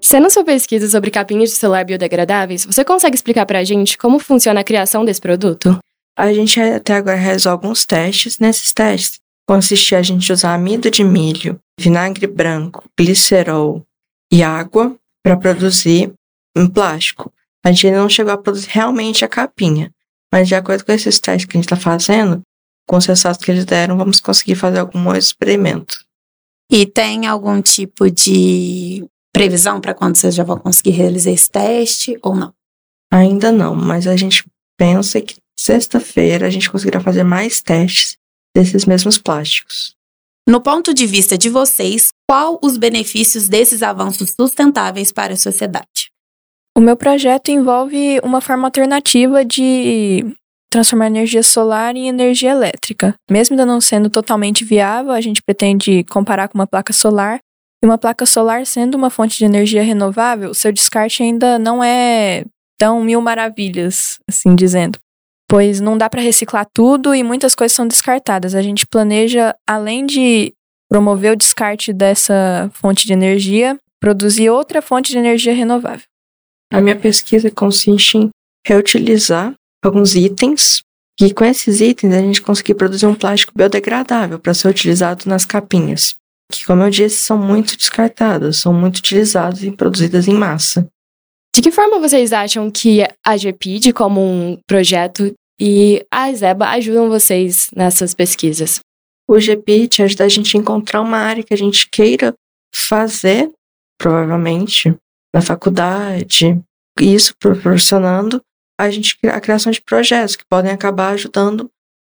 Sendo 0.00 0.30
sua 0.30 0.44
pesquisa 0.44 0.88
sobre 0.88 1.10
capinhas 1.10 1.50
de 1.50 1.56
celular 1.56 1.84
biodegradáveis, 1.84 2.64
você 2.64 2.84
consegue 2.84 3.16
explicar 3.16 3.46
para 3.46 3.58
a 3.58 3.64
gente 3.64 3.98
como 3.98 4.18
funciona 4.18 4.60
a 4.60 4.64
criação 4.64 5.04
desse 5.04 5.20
produto? 5.20 5.78
A 6.16 6.32
gente 6.32 6.60
até 6.60 6.94
agora 6.94 7.16
realizou 7.16 7.50
alguns 7.50 7.84
testes. 7.84 8.38
Nesses 8.38 8.72
testes, 8.72 9.18
consistia 9.46 9.98
a 9.98 10.02
gente 10.02 10.32
usar 10.32 10.54
amido 10.54 10.90
de 10.90 11.04
milho, 11.04 11.58
vinagre 11.78 12.26
branco, 12.26 12.84
glicerol 12.98 13.84
e 14.32 14.42
água 14.42 14.96
para 15.22 15.36
produzir 15.36 16.12
um 16.56 16.68
plástico. 16.68 17.32
A 17.64 17.70
gente 17.70 17.86
ainda 17.86 18.00
não 18.00 18.08
chegou 18.08 18.32
a 18.32 18.38
produzir 18.38 18.68
realmente 18.70 19.24
a 19.24 19.28
capinha, 19.28 19.92
mas 20.32 20.48
de 20.48 20.54
acordo 20.54 20.84
com 20.84 20.92
esses 20.92 21.18
testes 21.18 21.46
que 21.46 21.56
a 21.56 21.60
gente 21.60 21.66
está 21.66 21.76
fazendo, 21.76 22.42
com 22.86 22.96
os 22.96 23.06
resultados 23.06 23.42
que 23.42 23.50
eles 23.50 23.64
deram, 23.64 23.96
vamos 23.96 24.20
conseguir 24.20 24.54
fazer 24.54 24.78
algum 24.78 25.14
experimento. 25.14 26.04
E 26.70 26.86
tem 26.86 27.26
algum 27.26 27.60
tipo 27.62 28.10
de 28.10 29.06
previsão 29.32 29.80
para 29.80 29.94
quando 29.94 30.16
vocês 30.16 30.34
já 30.34 30.44
vão 30.44 30.58
conseguir 30.58 30.90
realizar 30.90 31.30
esse 31.30 31.50
teste 31.50 32.18
ou 32.22 32.34
não? 32.34 32.52
Ainda 33.12 33.50
não, 33.52 33.74
mas 33.74 34.06
a 34.06 34.16
gente 34.16 34.44
pensa 34.76 35.20
que 35.20 35.36
sexta-feira 35.58 36.46
a 36.46 36.50
gente 36.50 36.70
conseguirá 36.70 37.00
fazer 37.00 37.24
mais 37.24 37.62
testes 37.62 38.16
desses 38.54 38.84
mesmos 38.84 39.18
plásticos. 39.18 39.94
No 40.46 40.60
ponto 40.60 40.92
de 40.92 41.06
vista 41.06 41.38
de 41.38 41.48
vocês, 41.48 42.08
qual 42.28 42.58
os 42.62 42.76
benefícios 42.76 43.48
desses 43.48 43.82
avanços 43.82 44.34
sustentáveis 44.38 45.10
para 45.10 45.32
a 45.32 45.36
sociedade? 45.36 46.10
O 46.76 46.80
meu 46.80 46.96
projeto 46.96 47.50
envolve 47.50 48.20
uma 48.22 48.40
forma 48.40 48.66
alternativa 48.66 49.44
de 49.44 50.24
transformar 50.70 51.06
energia 51.06 51.42
solar 51.42 51.94
em 51.94 52.08
energia 52.08 52.50
elétrica. 52.50 53.14
Mesmo 53.30 53.54
ainda 53.54 53.64
não 53.64 53.80
sendo 53.80 54.10
totalmente 54.10 54.64
viável, 54.64 55.12
a 55.12 55.20
gente 55.20 55.40
pretende 55.40 56.04
comparar 56.04 56.48
com 56.48 56.58
uma 56.58 56.66
placa 56.66 56.92
solar. 56.92 57.38
E 57.82 57.86
uma 57.86 57.96
placa 57.96 58.26
solar 58.26 58.66
sendo 58.66 58.96
uma 58.96 59.08
fonte 59.08 59.38
de 59.38 59.44
energia 59.44 59.82
renovável, 59.82 60.52
seu 60.52 60.72
descarte 60.72 61.22
ainda 61.22 61.58
não 61.58 61.84
é 61.84 62.44
tão 62.78 63.04
mil 63.04 63.20
maravilhas, 63.20 64.18
assim 64.28 64.54
dizendo. 64.56 64.98
Pois 65.48 65.80
não 65.80 65.96
dá 65.96 66.08
para 66.08 66.22
reciclar 66.22 66.66
tudo 66.72 67.14
e 67.14 67.22
muitas 67.22 67.54
coisas 67.54 67.74
são 67.74 67.86
descartadas. 67.86 68.54
A 68.54 68.62
gente 68.62 68.86
planeja, 68.86 69.54
além 69.66 70.06
de 70.06 70.52
promover 70.90 71.32
o 71.32 71.36
descarte 71.36 71.92
dessa 71.92 72.70
fonte 72.72 73.06
de 73.06 73.12
energia, 73.12 73.78
produzir 74.00 74.50
outra 74.50 74.82
fonte 74.82 75.12
de 75.12 75.18
energia 75.18 75.54
renovável. 75.54 76.06
A 76.72 76.80
minha 76.80 76.96
pesquisa 76.96 77.50
consiste 77.50 78.18
em 78.18 78.30
reutilizar 78.66 79.54
alguns 79.84 80.14
itens 80.14 80.82
e 81.20 81.32
com 81.32 81.44
esses 81.44 81.80
itens 81.80 82.12
a 82.12 82.20
gente 82.20 82.42
conseguir 82.42 82.74
produzir 82.74 83.06
um 83.06 83.14
plástico 83.14 83.52
biodegradável 83.54 84.38
para 84.38 84.54
ser 84.54 84.68
utilizado 84.68 85.28
nas 85.28 85.44
capinhas, 85.44 86.16
que 86.50 86.64
como 86.64 86.82
eu 86.82 86.90
disse 86.90 87.16
são 87.16 87.38
muito 87.38 87.76
descartadas, 87.76 88.56
são 88.56 88.72
muito 88.72 88.98
utilizadas 88.98 89.62
e 89.62 89.70
produzidas 89.70 90.26
em 90.26 90.34
massa. 90.34 90.88
De 91.54 91.62
que 91.62 91.70
forma 91.70 92.00
vocês 92.00 92.32
acham 92.32 92.68
que 92.68 93.06
a 93.24 93.36
GPID, 93.36 93.92
como 93.92 94.20
um 94.20 94.58
projeto, 94.66 95.32
e 95.60 96.04
a 96.10 96.32
Zeba 96.32 96.68
ajudam 96.70 97.08
vocês 97.08 97.68
nessas 97.76 98.12
pesquisas? 98.12 98.80
O 99.28 99.38
GPID 99.38 100.02
ajuda 100.02 100.24
a 100.24 100.28
gente 100.28 100.56
a 100.56 100.60
encontrar 100.60 101.00
uma 101.00 101.16
área 101.16 101.44
que 101.44 101.54
a 101.54 101.56
gente 101.56 101.88
queira 101.88 102.34
fazer, 102.74 103.52
provavelmente, 103.96 104.96
na 105.32 105.40
faculdade, 105.40 106.60
isso 107.00 107.32
proporcionando 107.38 108.42
a 108.76 108.90
gente 108.90 109.16
a 109.28 109.40
criação 109.40 109.70
de 109.70 109.80
projetos 109.80 110.34
que 110.34 110.44
podem 110.50 110.72
acabar 110.72 111.14
ajudando 111.14 111.70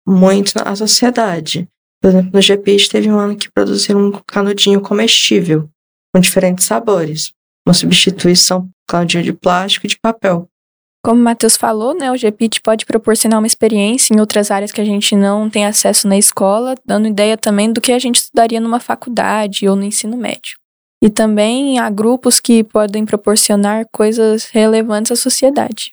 muito 0.08 0.54
na 0.56 0.74
sociedade. 0.78 1.68
Por 2.02 2.08
exemplo, 2.08 2.32
no 2.34 2.42
GPID 2.42 2.90
teve 2.90 3.12
um 3.12 3.20
ano 3.20 3.36
que 3.36 3.52
produziram 3.52 4.00
um 4.00 4.12
canudinho 4.26 4.80
comestível, 4.80 5.70
com 6.14 6.22
diferentes 6.22 6.66
sabores 6.66 7.36
uma 7.68 7.74
substituição 7.74 8.70
canudinho 8.88 9.24
de 9.24 9.34
plástico 9.34 9.86
e 9.86 9.90
de 9.90 10.00
papel. 10.00 10.50
Como 11.06 11.22
o 11.22 11.24
Matheus 11.24 11.56
falou, 11.56 11.94
né, 11.94 12.12
o 12.12 12.18
GPIT 12.18 12.62
pode 12.62 12.84
proporcionar 12.84 13.40
uma 13.40 13.46
experiência 13.46 14.12
em 14.12 14.20
outras 14.20 14.50
áreas 14.50 14.72
que 14.72 14.82
a 14.82 14.86
gente 14.86 15.16
não 15.16 15.48
tem 15.50 15.64
acesso 15.64 16.08
na 16.08 16.18
escola, 16.18 16.74
dando 16.84 17.08
ideia 17.08 17.38
também 17.38 17.72
do 17.72 17.80
que 17.80 17.92
a 17.92 18.00
gente 18.00 18.16
estudaria 18.16 18.60
numa 18.60 18.80
faculdade 18.80 19.68
ou 19.68 19.76
no 19.76 19.84
ensino 19.84 20.18
médio. 20.18 20.58
E 21.04 21.10
também 21.10 21.78
há 21.78 21.92
grupos 21.92 22.40
que 22.40 22.64
podem 22.64 23.06
proporcionar 23.06 23.86
coisas 23.92 24.46
relevantes 24.46 25.12
à 25.12 25.16
sociedade. 25.16 25.92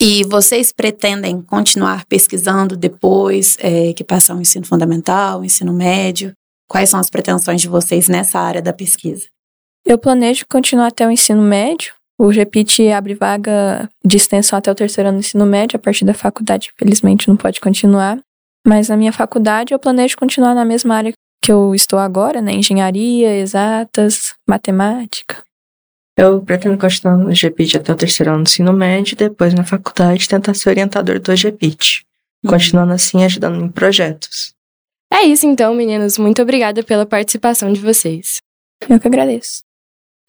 E 0.00 0.22
vocês 0.24 0.72
pretendem 0.72 1.42
continuar 1.42 2.04
pesquisando 2.06 2.76
depois 2.76 3.56
é, 3.58 3.92
que 3.92 4.04
passar 4.04 4.36
o 4.36 4.40
ensino 4.40 4.64
fundamental, 4.64 5.40
o 5.40 5.44
ensino 5.44 5.72
médio? 5.72 6.32
Quais 6.68 6.90
são 6.90 7.00
as 7.00 7.10
pretensões 7.10 7.60
de 7.60 7.68
vocês 7.68 8.08
nessa 8.08 8.38
área 8.38 8.62
da 8.62 8.72
pesquisa? 8.72 9.26
Eu 9.84 9.98
planejo 9.98 10.46
continuar 10.48 10.86
até 10.86 11.06
o 11.06 11.10
ensino 11.10 11.42
médio. 11.42 11.92
O 12.22 12.28
REPIT 12.28 12.88
abre 12.92 13.16
vaga 13.16 13.90
de 14.04 14.16
extensão 14.16 14.56
até 14.56 14.70
o 14.70 14.76
terceiro 14.76 15.08
ano 15.08 15.18
do 15.18 15.22
ensino 15.22 15.44
médio, 15.44 15.76
a 15.76 15.80
partir 15.80 16.04
da 16.04 16.14
faculdade, 16.14 16.70
infelizmente, 16.72 17.26
não 17.26 17.36
pode 17.36 17.60
continuar. 17.60 18.16
Mas 18.64 18.88
na 18.88 18.96
minha 18.96 19.12
faculdade 19.12 19.74
eu 19.74 19.78
planejo 19.80 20.16
continuar 20.16 20.54
na 20.54 20.64
mesma 20.64 20.94
área 20.94 21.12
que 21.42 21.50
eu 21.50 21.74
estou 21.74 21.98
agora, 21.98 22.40
né? 22.40 22.52
Engenharia, 22.52 23.36
exatas, 23.38 24.34
matemática. 24.48 25.42
Eu 26.16 26.40
pretendo 26.40 26.78
continuar 26.78 27.16
no 27.16 27.34
GPIT 27.34 27.78
até 27.78 27.92
o 27.92 27.96
terceiro 27.96 28.30
ano 28.30 28.44
do 28.44 28.48
ensino 28.48 28.72
médio 28.72 29.14
e 29.14 29.16
depois 29.16 29.52
na 29.52 29.64
faculdade 29.64 30.28
tentar 30.28 30.54
ser 30.54 30.68
orientador 30.68 31.18
do 31.18 31.34
GPIT. 31.34 32.04
Uhum. 32.44 32.52
Continuando 32.52 32.92
assim, 32.92 33.24
ajudando 33.24 33.64
em 33.64 33.68
projetos. 33.68 34.54
É 35.12 35.24
isso 35.24 35.44
então, 35.44 35.74
meninos. 35.74 36.18
Muito 36.18 36.40
obrigada 36.40 36.84
pela 36.84 37.04
participação 37.04 37.72
de 37.72 37.80
vocês. 37.80 38.36
Eu 38.88 39.00
que 39.00 39.08
agradeço. 39.08 39.64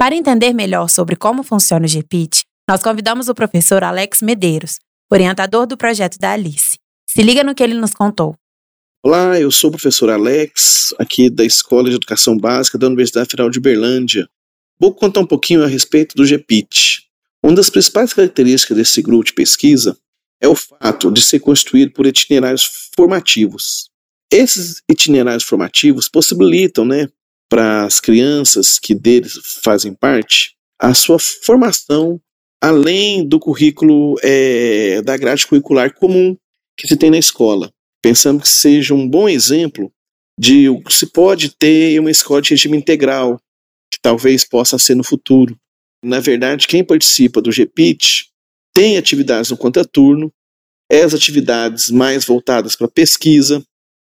Para 0.04 0.18
entender 0.18 0.52
melhor 0.52 0.90
sobre 0.90 1.16
como 1.16 1.44
funciona 1.44 1.86
o 1.86 1.90
GPIT, 1.90 2.44
nós 2.70 2.84
convidamos 2.84 3.30
o 3.30 3.34
professor 3.34 3.86
Alex 3.86 4.22
Medeiros, 4.22 4.78
orientador 5.10 5.66
do 5.66 5.78
projeto 5.78 6.20
da 6.20 6.34
Alice. 6.34 6.78
Se 7.08 7.22
liga 7.22 7.42
no 7.42 7.56
que 7.56 7.64
ele 7.64 7.74
nos 7.74 7.94
contou. 7.94 8.36
Olá, 9.02 9.40
eu 9.40 9.50
sou 9.50 9.70
o 9.70 9.72
professor 9.72 10.10
Alex, 10.10 10.94
aqui 11.00 11.30
da 11.30 11.46
Escola 11.46 11.90
de 11.90 11.96
Educação 11.96 12.38
Básica 12.38 12.78
da 12.78 12.88
Universidade 12.88 13.30
Federal 13.30 13.50
de 13.50 13.62
Berlândia. 13.62 14.28
Vou 14.78 14.94
contar 14.94 15.22
um 15.22 15.26
pouquinho 15.26 15.64
a 15.64 15.68
respeito 15.68 16.18
do 16.18 16.26
GPIT. 16.26 17.04
Uma 17.42 17.56
das 17.56 17.70
principais 17.70 18.14
características 18.14 18.76
desse 18.76 19.02
grupo 19.02 19.24
de 19.24 19.32
pesquisa 19.32 19.98
é 20.42 20.50
o 20.50 20.56
fato 20.56 21.14
de 21.14 21.22
ser 21.22 21.40
constituído 21.40 21.94
por 21.94 22.06
itinerários 22.06 22.90
formativos. 22.94 23.90
Esses 24.30 24.82
itinerários 24.92 25.46
formativos 25.46 26.10
possibilitam 26.10 26.84
né, 26.84 27.08
para 27.54 27.84
as 27.84 28.00
crianças 28.00 28.80
que 28.80 28.96
deles 28.96 29.34
fazem 29.64 29.94
parte 29.94 30.56
a 30.82 30.92
sua 30.96 31.20
formação 31.20 32.20
além 32.60 33.28
do 33.28 33.40
currículo 33.40 34.16
é, 34.24 35.04
da 35.04 35.16
grade 35.16 35.46
curricular 35.46 35.94
comum 35.94 36.36
que 36.76 36.88
se 36.88 36.98
tem 36.98 37.12
na 37.12 37.20
escola. 37.20 37.72
Pensamos 38.02 38.44
que 38.44 38.50
seja 38.50 38.96
um 38.96 39.08
bom 39.08 39.30
exemplo 39.30 39.94
de 40.36 40.68
o 40.68 40.82
que 40.82 40.96
se 40.96 41.06
pode 41.06 41.56
ter 41.56 41.92
em 41.92 42.00
uma 42.00 42.10
escola 42.10 42.42
de 42.42 42.50
regime 42.50 42.76
integral, 42.76 43.38
que 43.92 44.00
talvez 44.02 44.44
possa 44.44 44.80
ser 44.80 44.96
no 44.96 45.04
futuro. 45.04 45.56
Na 46.04 46.20
verdade, 46.20 46.66
quem 46.66 46.84
participa 46.84 47.40
do 47.40 47.52
GPIT 47.52 48.32
tem 48.74 48.98
atividades 48.98 49.52
no 49.52 49.58
contraturno, 49.58 50.34
as 50.92 51.14
atividades 51.14 51.92
mais 51.92 52.26
voltadas 52.26 52.76
para 52.76 52.88
pesquisa, 52.88 53.64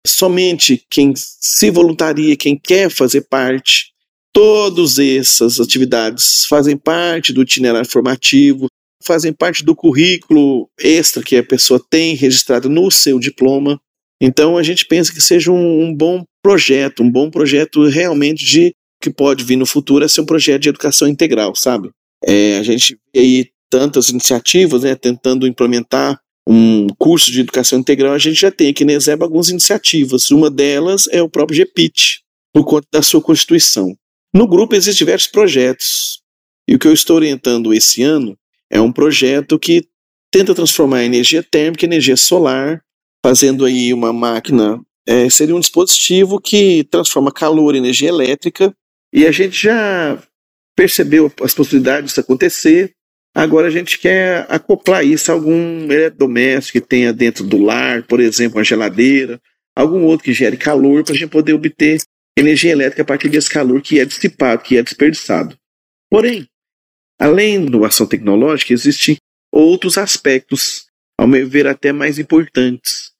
somente 0.06 0.84
quem 0.90 1.12
se 1.16 1.70
voluntaria, 1.70 2.36
quem 2.36 2.58
quer 2.58 2.90
fazer 2.90 3.22
parte, 3.22 3.92
todas 4.32 4.98
essas 4.98 5.58
atividades 5.60 6.44
fazem 6.48 6.76
parte 6.76 7.32
do 7.32 7.42
itinerário 7.42 7.88
formativo, 7.88 8.66
fazem 9.02 9.32
parte 9.32 9.64
do 9.64 9.75
currículo 9.75 10.68
extra 10.78 11.22
que 11.22 11.36
a 11.36 11.44
pessoa 11.44 11.82
tem 11.90 12.14
registrado 12.14 12.68
no 12.68 12.90
seu 12.90 13.18
diploma. 13.18 13.78
Então 14.20 14.56
a 14.56 14.62
gente 14.62 14.86
pensa 14.86 15.12
que 15.12 15.20
seja 15.20 15.52
um, 15.52 15.84
um 15.84 15.94
bom 15.94 16.25
projeto, 16.42 17.02
um 17.02 17.10
bom 17.10 17.30
projeto 17.30 17.86
realmente 17.86 18.44
de 18.44 18.72
que 19.00 19.10
pode 19.10 19.44
vir 19.44 19.56
no 19.56 19.66
futuro 19.66 20.04
a 20.04 20.08
ser 20.08 20.22
um 20.22 20.26
projeto 20.26 20.62
de 20.62 20.68
educação 20.68 21.06
integral, 21.06 21.54
sabe? 21.54 21.90
É, 22.25 22.58
a 22.58 22.62
gente 22.62 22.98
vê 23.14 23.20
aí 23.20 23.46
tantas 23.70 24.08
iniciativas, 24.08 24.82
né, 24.82 24.94
tentando 24.94 25.46
implementar 25.46 26.18
um 26.46 26.86
curso 26.98 27.30
de 27.30 27.40
educação 27.40 27.78
integral, 27.78 28.12
a 28.12 28.18
gente 28.18 28.40
já 28.40 28.50
tem 28.50 28.68
aqui 28.68 28.84
na 28.84 28.92
ESEB 28.92 29.22
algumas 29.22 29.48
iniciativas. 29.48 30.30
Uma 30.30 30.48
delas 30.48 31.08
é 31.10 31.20
o 31.20 31.28
próprio 31.28 31.56
GPIT, 31.56 32.22
por 32.52 32.64
conta 32.64 32.86
da 32.92 33.02
sua 33.02 33.20
constituição. 33.20 33.96
No 34.32 34.46
grupo 34.46 34.74
existem 34.74 35.04
diversos 35.04 35.28
projetos. 35.28 36.20
E 36.68 36.74
o 36.74 36.78
que 36.78 36.86
eu 36.86 36.92
estou 36.92 37.16
orientando 37.16 37.72
esse 37.72 38.02
ano 38.02 38.38
é 38.70 38.80
um 38.80 38.92
projeto 38.92 39.58
que 39.58 39.88
tenta 40.30 40.54
transformar 40.54 40.98
a 40.98 41.04
energia 41.04 41.42
térmica 41.42 41.84
em 41.84 41.88
energia 41.88 42.16
solar, 42.16 42.82
fazendo 43.24 43.64
aí 43.64 43.92
uma 43.92 44.12
máquina. 44.12 44.80
É, 45.08 45.30
seria 45.30 45.54
um 45.54 45.60
dispositivo 45.60 46.40
que 46.40 46.84
transforma 46.84 47.32
calor 47.32 47.74
em 47.74 47.78
energia 47.78 48.08
elétrica. 48.08 48.74
E 49.12 49.26
a 49.26 49.32
gente 49.32 49.62
já 49.62 50.22
percebeu 50.76 51.32
as 51.42 51.54
possibilidades 51.54 52.10
disso 52.10 52.20
acontecer. 52.20 52.92
Agora 53.36 53.68
a 53.68 53.70
gente 53.70 53.98
quer 53.98 54.46
acoplar 54.48 55.04
isso 55.04 55.30
a 55.30 55.34
algum 55.34 55.92
eletrodoméstico 55.92 56.80
que 56.80 56.86
tenha 56.88 57.12
dentro 57.12 57.44
do 57.44 57.58
lar, 57.58 58.02
por 58.04 58.18
exemplo, 58.18 58.56
uma 58.56 58.64
geladeira, 58.64 59.38
algum 59.76 60.04
outro 60.04 60.24
que 60.24 60.32
gere 60.32 60.56
calor 60.56 61.04
para 61.04 61.12
a 61.12 61.18
gente 61.18 61.28
poder 61.28 61.52
obter 61.52 62.00
energia 62.34 62.72
elétrica 62.72 63.02
a 63.02 63.04
partir 63.04 63.28
desse 63.28 63.50
calor 63.50 63.82
que 63.82 64.00
é 64.00 64.06
dissipado, 64.06 64.62
que 64.62 64.78
é 64.78 64.82
desperdiçado. 64.82 65.54
Porém, 66.10 66.48
além 67.20 67.66
da 67.66 67.86
ação 67.86 68.06
tecnológica, 68.06 68.72
existem 68.72 69.18
outros 69.52 69.98
aspectos, 69.98 70.86
ao 71.20 71.26
meu 71.26 71.46
ver, 71.46 71.66
até 71.66 71.92
mais 71.92 72.18
importantes, 72.18 73.12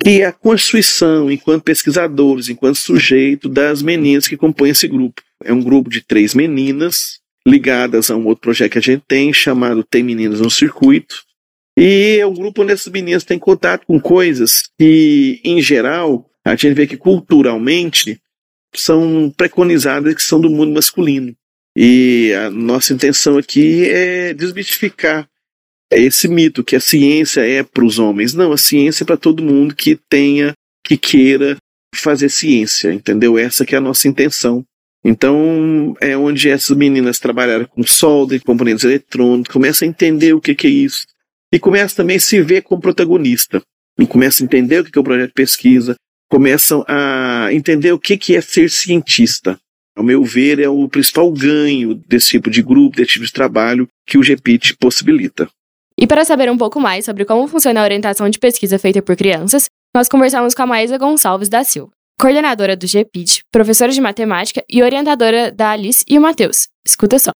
que 0.00 0.20
é 0.20 0.26
a 0.26 0.32
constituição, 0.32 1.28
enquanto 1.28 1.64
pesquisadores, 1.64 2.48
enquanto 2.48 2.76
sujeito, 2.76 3.48
das 3.48 3.82
meninas 3.82 4.28
que 4.28 4.36
compõem 4.36 4.70
esse 4.70 4.86
grupo. 4.86 5.20
É 5.42 5.52
um 5.52 5.60
grupo 5.60 5.90
de 5.90 6.00
três 6.00 6.32
meninas, 6.32 7.23
ligadas 7.46 8.10
a 8.10 8.16
um 8.16 8.26
outro 8.26 8.42
projeto 8.42 8.72
que 8.72 8.78
a 8.78 8.82
gente 8.82 9.02
tem, 9.06 9.32
chamado 9.32 9.84
Tem 9.84 10.02
Meninas 10.02 10.40
no 10.40 10.50
Circuito. 10.50 11.22
E 11.76 12.18
é 12.20 12.26
um 12.26 12.32
grupo 12.34 12.62
onde 12.62 12.74
meninas 12.90 13.24
têm 13.24 13.38
contato 13.38 13.84
com 13.86 14.00
coisas 14.00 14.62
que, 14.78 15.40
em 15.44 15.60
geral, 15.60 16.30
a 16.44 16.54
gente 16.54 16.74
vê 16.74 16.86
que 16.86 16.96
culturalmente 16.96 18.20
são 18.74 19.32
preconizadas 19.36 20.14
que 20.14 20.22
são 20.22 20.40
do 20.40 20.50
mundo 20.50 20.72
masculino. 20.72 21.34
E 21.76 22.32
a 22.34 22.50
nossa 22.50 22.92
intenção 22.92 23.36
aqui 23.36 23.88
é 23.88 24.32
desmistificar 24.32 25.28
esse 25.90 26.28
mito 26.28 26.62
que 26.62 26.76
a 26.76 26.80
ciência 26.80 27.40
é 27.40 27.62
para 27.62 27.84
os 27.84 27.98
homens. 27.98 28.34
Não, 28.34 28.52
a 28.52 28.58
ciência 28.58 29.02
é 29.02 29.06
para 29.06 29.16
todo 29.16 29.42
mundo 29.42 29.74
que 29.74 29.98
tenha, 30.08 30.54
que 30.84 30.96
queira 30.96 31.56
fazer 31.94 32.28
ciência, 32.28 32.92
entendeu? 32.92 33.36
Essa 33.36 33.64
que 33.64 33.74
é 33.74 33.78
a 33.78 33.80
nossa 33.80 34.06
intenção 34.06 34.64
Então, 35.04 35.94
é 36.00 36.16
onde 36.16 36.48
essas 36.48 36.74
meninas 36.76 37.18
trabalharam 37.18 37.66
com 37.66 37.82
solda 37.82 38.34
e 38.34 38.40
componentes 38.40 38.84
eletrônicos, 38.84 39.52
começam 39.52 39.86
a 39.86 39.90
entender 39.90 40.32
o 40.32 40.40
que, 40.40 40.54
que 40.54 40.66
é 40.66 40.70
isso. 40.70 41.06
E 41.52 41.58
começam 41.58 41.96
também 41.96 42.16
a 42.16 42.20
se 42.20 42.40
ver 42.40 42.62
como 42.62 42.80
protagonista. 42.80 43.60
E 43.98 44.06
começam 44.06 44.44
a 44.44 44.46
entender 44.46 44.80
o 44.80 44.84
que, 44.84 44.90
que 44.90 44.98
é 44.98 45.00
o 45.00 45.04
projeto 45.04 45.28
de 45.28 45.34
pesquisa, 45.34 45.94
começam 46.30 46.84
a 46.88 47.48
entender 47.52 47.92
o 47.92 47.98
que, 47.98 48.16
que 48.16 48.34
é 48.34 48.40
ser 48.40 48.70
cientista. 48.70 49.58
Ao 49.96 50.02
meu 50.02 50.24
ver, 50.24 50.58
é 50.58 50.68
o 50.68 50.88
principal 50.88 51.30
ganho 51.30 51.94
desse 51.94 52.30
tipo 52.30 52.50
de 52.50 52.60
grupo, 52.62 52.96
desse 52.96 53.12
tipo 53.12 53.24
de 53.24 53.32
trabalho 53.32 53.86
que 54.04 54.18
o 54.18 54.22
GPIT 54.22 54.76
possibilita. 54.78 55.48
E 55.96 56.06
para 56.06 56.24
saber 56.24 56.50
um 56.50 56.58
pouco 56.58 56.80
mais 56.80 57.04
sobre 57.04 57.24
como 57.24 57.46
funciona 57.46 57.80
a 57.80 57.84
orientação 57.84 58.28
de 58.28 58.40
pesquisa 58.40 58.78
feita 58.80 59.00
por 59.00 59.14
crianças, 59.14 59.66
nós 59.94 60.08
conversamos 60.08 60.54
com 60.54 60.62
a 60.62 60.66
Maísa 60.66 60.98
Gonçalves 60.98 61.48
da 61.48 61.62
Silva, 61.62 61.92
coordenadora 62.18 62.76
do 62.76 62.86
GPIT, 62.86 63.44
professora 63.50 63.92
de 63.92 64.00
matemática 64.00 64.64
e 64.68 64.82
orientadora 64.82 65.50
da 65.52 65.70
Alice 65.70 66.04
e 66.08 66.18
o 66.18 66.22
Matheus. 66.22 66.68
Escuta 66.86 67.18
só. 67.18 67.30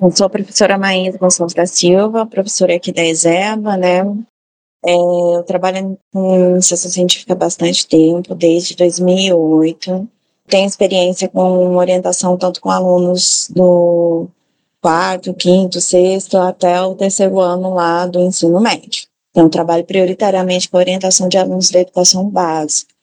Eu 0.00 0.10
sou 0.10 0.26
a 0.26 0.30
professora 0.30 0.76
Maísa 0.76 1.18
Gonçalves 1.18 1.54
da 1.54 1.66
Silva, 1.66 2.26
professora 2.26 2.74
aqui 2.74 2.92
da 2.92 3.04
ESEBA, 3.04 3.76
né? 3.76 4.00
É, 4.84 4.92
eu 4.92 5.42
trabalho 5.46 5.98
com 6.12 6.50
iniciação 6.50 6.90
científica 6.90 7.32
há 7.32 7.36
bastante 7.36 7.86
tempo, 7.86 8.34
desde 8.34 8.76
2008. 8.76 10.08
Tenho 10.46 10.66
experiência 10.66 11.28
com 11.28 11.76
orientação 11.76 12.36
tanto 12.36 12.60
com 12.60 12.70
alunos 12.70 13.48
do 13.50 14.28
quarto, 14.82 15.32
quinto, 15.32 15.80
sexto, 15.80 16.36
até 16.36 16.82
o 16.82 16.94
terceiro 16.94 17.40
ano 17.40 17.72
lá 17.72 18.06
do 18.06 18.20
ensino 18.20 18.60
médio. 18.60 19.06
Então, 19.30 19.48
trabalho 19.48 19.84
prioritariamente 19.84 20.68
com 20.68 20.76
orientação 20.76 21.28
de 21.28 21.38
alunos 21.38 21.70
da 21.70 21.80
educação 21.80 22.28
básica. 22.28 22.93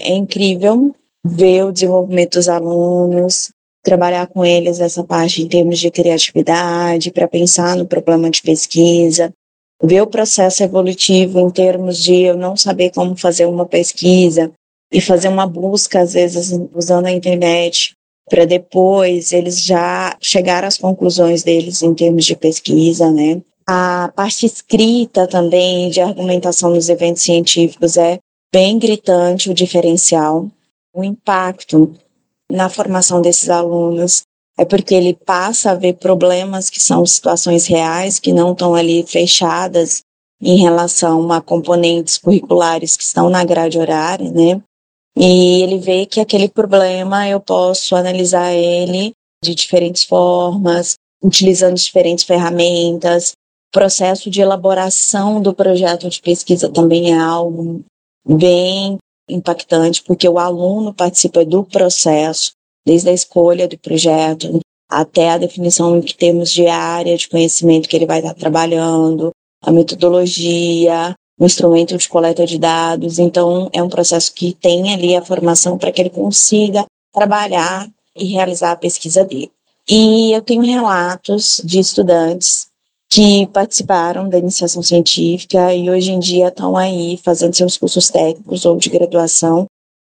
É 0.00 0.14
incrível 0.14 0.94
ver 1.24 1.64
o 1.64 1.72
desenvolvimento 1.72 2.34
dos 2.34 2.48
alunos, 2.48 3.50
trabalhar 3.82 4.26
com 4.26 4.44
eles 4.44 4.80
essa 4.80 5.02
parte 5.04 5.42
em 5.42 5.48
termos 5.48 5.78
de 5.78 5.90
criatividade, 5.90 7.10
para 7.10 7.28
pensar 7.28 7.76
no 7.76 7.86
problema 7.86 8.28
de 8.30 8.42
pesquisa, 8.42 9.32
ver 9.82 10.02
o 10.02 10.06
processo 10.06 10.62
evolutivo 10.62 11.40
em 11.40 11.50
termos 11.50 12.02
de 12.02 12.22
eu 12.22 12.36
não 12.36 12.56
saber 12.56 12.90
como 12.90 13.16
fazer 13.16 13.46
uma 13.46 13.64
pesquisa 13.64 14.52
e 14.92 15.00
fazer 15.00 15.28
uma 15.28 15.46
busca, 15.46 16.00
às 16.00 16.14
vezes, 16.14 16.52
usando 16.74 17.06
a 17.06 17.12
internet, 17.12 17.94
para 18.28 18.44
depois 18.44 19.32
eles 19.32 19.62
já 19.62 20.16
chegar 20.20 20.64
às 20.64 20.78
conclusões 20.78 21.42
deles 21.42 21.82
em 21.82 21.94
termos 21.94 22.24
de 22.24 22.36
pesquisa, 22.36 23.10
né? 23.10 23.40
A 23.68 24.12
parte 24.14 24.46
escrita 24.46 25.26
também 25.26 25.90
de 25.90 26.00
argumentação 26.00 26.70
nos 26.70 26.88
eventos 26.88 27.22
científicos 27.22 27.96
é 27.96 28.18
bem 28.52 28.78
gritante 28.78 29.50
o 29.50 29.54
diferencial, 29.54 30.48
o 30.94 31.04
impacto 31.04 31.94
na 32.50 32.68
formação 32.68 33.20
desses 33.20 33.50
alunos 33.50 34.22
é 34.58 34.64
porque 34.64 34.94
ele 34.94 35.14
passa 35.14 35.72
a 35.72 35.74
ver 35.74 35.94
problemas 35.94 36.70
que 36.70 36.80
são 36.80 37.04
situações 37.04 37.66
reais, 37.66 38.18
que 38.18 38.32
não 38.32 38.52
estão 38.52 38.74
ali 38.74 39.04
fechadas 39.06 40.02
em 40.40 40.56
relação 40.56 41.30
a 41.30 41.40
componentes 41.40 42.18
curriculares 42.18 42.96
que 42.96 43.02
estão 43.02 43.28
na 43.28 43.44
grade 43.44 43.78
horária, 43.78 44.30
né? 44.30 44.62
E 45.16 45.62
ele 45.62 45.78
vê 45.78 46.06
que 46.06 46.20
aquele 46.20 46.48
problema 46.48 47.28
eu 47.28 47.40
posso 47.40 47.96
analisar 47.96 48.52
ele 48.52 49.12
de 49.42 49.54
diferentes 49.54 50.04
formas, 50.04 50.96
utilizando 51.22 51.74
diferentes 51.74 52.24
ferramentas. 52.24 53.32
O 53.68 53.72
processo 53.72 54.30
de 54.30 54.40
elaboração 54.40 55.40
do 55.40 55.54
projeto 55.54 56.08
de 56.08 56.20
pesquisa 56.20 56.68
também 56.68 57.12
é 57.12 57.18
algo 57.18 57.82
bem 58.26 58.98
impactante, 59.28 60.02
porque 60.02 60.28
o 60.28 60.38
aluno 60.38 60.92
participa 60.92 61.44
do 61.44 61.64
processo, 61.64 62.52
desde 62.84 63.08
a 63.08 63.12
escolha 63.12 63.68
do 63.68 63.78
projeto 63.78 64.60
até 64.88 65.30
a 65.30 65.38
definição 65.38 66.00
que 66.00 66.14
temos 66.14 66.50
de 66.50 66.66
área 66.68 67.16
de 67.16 67.28
conhecimento 67.28 67.88
que 67.88 67.96
ele 67.96 68.06
vai 68.06 68.18
estar 68.18 68.34
trabalhando, 68.34 69.30
a 69.62 69.72
metodologia, 69.72 71.14
o 71.38 71.44
instrumento 71.44 71.96
de 71.96 72.08
coleta 72.08 72.46
de 72.46 72.58
dados. 72.58 73.18
Então, 73.18 73.68
é 73.72 73.82
um 73.82 73.88
processo 73.88 74.32
que 74.32 74.52
tem 74.52 74.94
ali 74.94 75.16
a 75.16 75.24
formação 75.24 75.76
para 75.76 75.90
que 75.90 76.00
ele 76.00 76.10
consiga 76.10 76.84
trabalhar 77.12 77.88
e 78.14 78.26
realizar 78.26 78.72
a 78.72 78.76
pesquisa 78.76 79.24
dele. 79.24 79.50
E 79.88 80.32
eu 80.32 80.42
tenho 80.42 80.62
relatos 80.62 81.60
de 81.64 81.78
estudantes 81.78 82.68
que 83.16 83.46
participaram 83.46 84.28
da 84.28 84.36
iniciação 84.36 84.82
científica 84.82 85.72
e 85.72 85.88
hoje 85.88 86.12
em 86.12 86.18
dia 86.18 86.48
estão 86.48 86.76
aí 86.76 87.18
fazendo 87.24 87.54
seus 87.54 87.78
cursos 87.78 88.10
técnicos 88.10 88.66
ou 88.66 88.76
de 88.76 88.90
graduação 88.90 89.64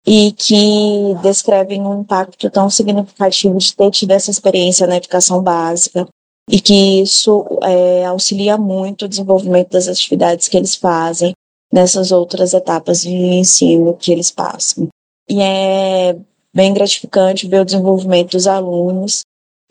e 0.06 0.34
que 0.34 1.16
descrevem 1.24 1.82
um 1.84 2.02
impacto 2.02 2.50
tão 2.50 2.70
significativo 2.70 3.58
de 3.58 3.74
ter 3.74 3.92
tido 3.92 4.12
essa 4.12 4.30
experiência 4.30 4.86
na 4.86 4.98
educação 4.98 5.42
básica 5.42 6.06
e 6.50 6.60
que 6.60 7.02
isso 7.02 7.46
é, 7.64 8.04
auxilia 8.04 8.58
muito 8.58 9.06
o 9.06 9.08
desenvolvimento 9.08 9.70
das 9.70 9.88
atividades 9.88 10.50
que 10.50 10.58
eles 10.58 10.76
fazem 10.76 11.32
nessas 11.72 12.12
outras 12.12 12.54
etapas 12.54 13.04
de 13.04 13.10
ensino 13.10 13.96
que 13.96 14.12
eles 14.12 14.32
passam. 14.32 14.90
E 15.30 15.42
é 15.42 16.14
bem 16.54 16.74
gratificante 16.74 17.48
ver 17.48 17.62
o 17.62 17.66
desenvolvimento 17.66 18.32
dos 18.32 18.48
alunos 18.48 19.22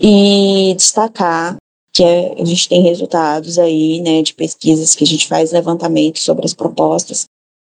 e 0.01 0.73
destacar 0.75 1.59
que 1.97 2.05
é, 2.05 2.35
a 2.39 2.45
gente 2.45 2.69
tem 2.69 2.83
resultados 2.83 3.59
aí, 3.59 4.03
né, 4.03 4.21
de 4.21 4.35
pesquisas 4.35 4.95
que 4.95 5.03
a 5.03 5.07
gente 5.07 5.27
faz 5.27 5.51
levantamento 5.51 6.19
sobre 6.19 6.45
as 6.45 6.53
propostas, 6.53 7.25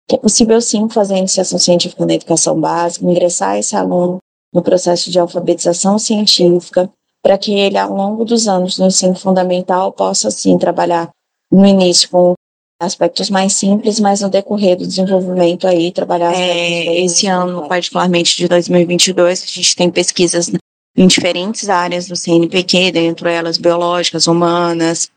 que 0.09 0.17
é 0.17 0.19
possível 0.19 0.61
sim 0.61 0.89
fazer 0.89 1.17
iniciação 1.17 1.61
científica 1.61 2.05
na 2.05 2.15
educação 2.15 2.61
básica, 2.61 3.07
ingressar 3.07 3.57
esse 3.57 3.77
aluno 3.77 4.19
no 4.53 4.63
processo 4.63 5.13
de 5.13 5.19
alfabetização 5.21 5.97
científica, 5.97 6.91
para 7.23 7.39
que 7.39 7.55
ele, 7.55 7.79
ao 7.79 7.95
longo 7.95 8.25
dos 8.25 8.49
anos 8.49 8.79
no 8.79 8.87
ensino 8.87 9.15
fundamental, 9.15 9.93
possa 9.93 10.29
sim 10.29 10.59
trabalhar 10.59 11.09
no 11.53 11.65
início 11.65 12.11
com 12.11 12.35
aspectos 12.83 13.31
mais 13.31 13.53
simples, 13.53 14.01
mas 14.01 14.23
no 14.23 14.29
decorrer 14.29 14.77
do 14.77 14.87
desenvolvimento 14.87 15.69
aí, 15.69 15.93
trabalhar 15.93 16.35
é, 16.35 17.01
esse 17.01 17.29
ano, 17.29 17.69
particularmente 17.69 18.37
de 18.37 18.49
2022, 18.49 19.45
a 19.45 19.47
gente 19.47 19.77
tem 19.77 19.89
pesquisas 19.89 20.51
em 20.97 21.07
diferentes 21.07 21.69
áreas 21.69 22.07
do 22.07 22.17
CNPq, 22.17 22.91
dentro 22.91 23.29
elas 23.29 23.59
biológicas, 23.59 24.27
humanas, 24.27 25.11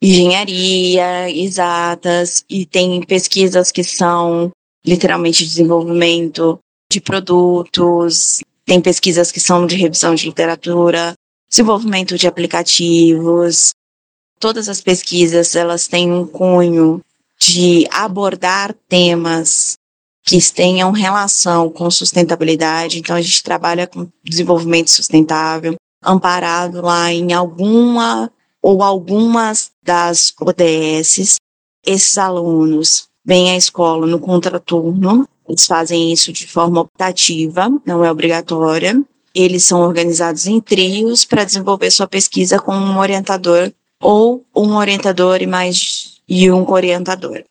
engenharia, 0.00 1.30
exatas, 1.30 2.44
e 2.50 2.66
tem 2.66 3.02
pesquisas 3.02 3.70
que 3.70 3.82
são 3.82 4.50
literalmente 4.84 5.44
desenvolvimento 5.44 6.58
de 6.90 7.00
produtos, 7.00 8.42
tem 8.66 8.80
pesquisas 8.80 9.32
que 9.32 9.40
são 9.40 9.66
de 9.66 9.76
revisão 9.76 10.14
de 10.14 10.26
literatura, 10.26 11.14
desenvolvimento 11.48 12.18
de 12.18 12.26
aplicativos. 12.26 13.72
Todas 14.38 14.68
as 14.68 14.80
pesquisas, 14.80 15.54
elas 15.54 15.86
têm 15.86 16.12
um 16.12 16.26
cunho 16.26 17.00
de 17.38 17.86
abordar 17.90 18.74
temas 18.88 19.78
que 20.24 20.38
tenham 20.52 20.90
relação 20.92 21.68
com 21.68 21.90
sustentabilidade. 21.90 22.98
Então, 22.98 23.16
a 23.16 23.20
gente 23.20 23.42
trabalha 23.42 23.86
com 23.86 24.08
desenvolvimento 24.24 24.90
sustentável, 24.90 25.74
amparado 26.02 26.80
lá 26.80 27.12
em 27.12 27.32
alguma 27.32 28.30
ou 28.62 28.82
algumas 28.82 29.72
das 29.82 30.32
ODSs. 30.40 31.36
Esses 31.84 32.16
alunos 32.16 33.08
vêm 33.24 33.50
à 33.50 33.56
escola 33.56 34.06
no 34.06 34.20
contraturno, 34.20 35.26
eles 35.48 35.66
fazem 35.66 36.12
isso 36.12 36.32
de 36.32 36.46
forma 36.46 36.80
optativa, 36.80 37.68
não 37.84 38.04
é 38.04 38.10
obrigatória. 38.10 39.02
Eles 39.34 39.64
são 39.64 39.80
organizados 39.80 40.46
em 40.46 40.60
trios 40.60 41.24
para 41.24 41.44
desenvolver 41.44 41.90
sua 41.90 42.06
pesquisa 42.06 42.58
com 42.58 42.74
um 42.74 42.98
orientador 42.98 43.72
ou 44.00 44.44
um 44.54 44.74
orientador 44.74 45.40
e 45.40 45.46
mais 45.46 46.20
e 46.28 46.50
um 46.50 46.70
orientador. 46.70 47.42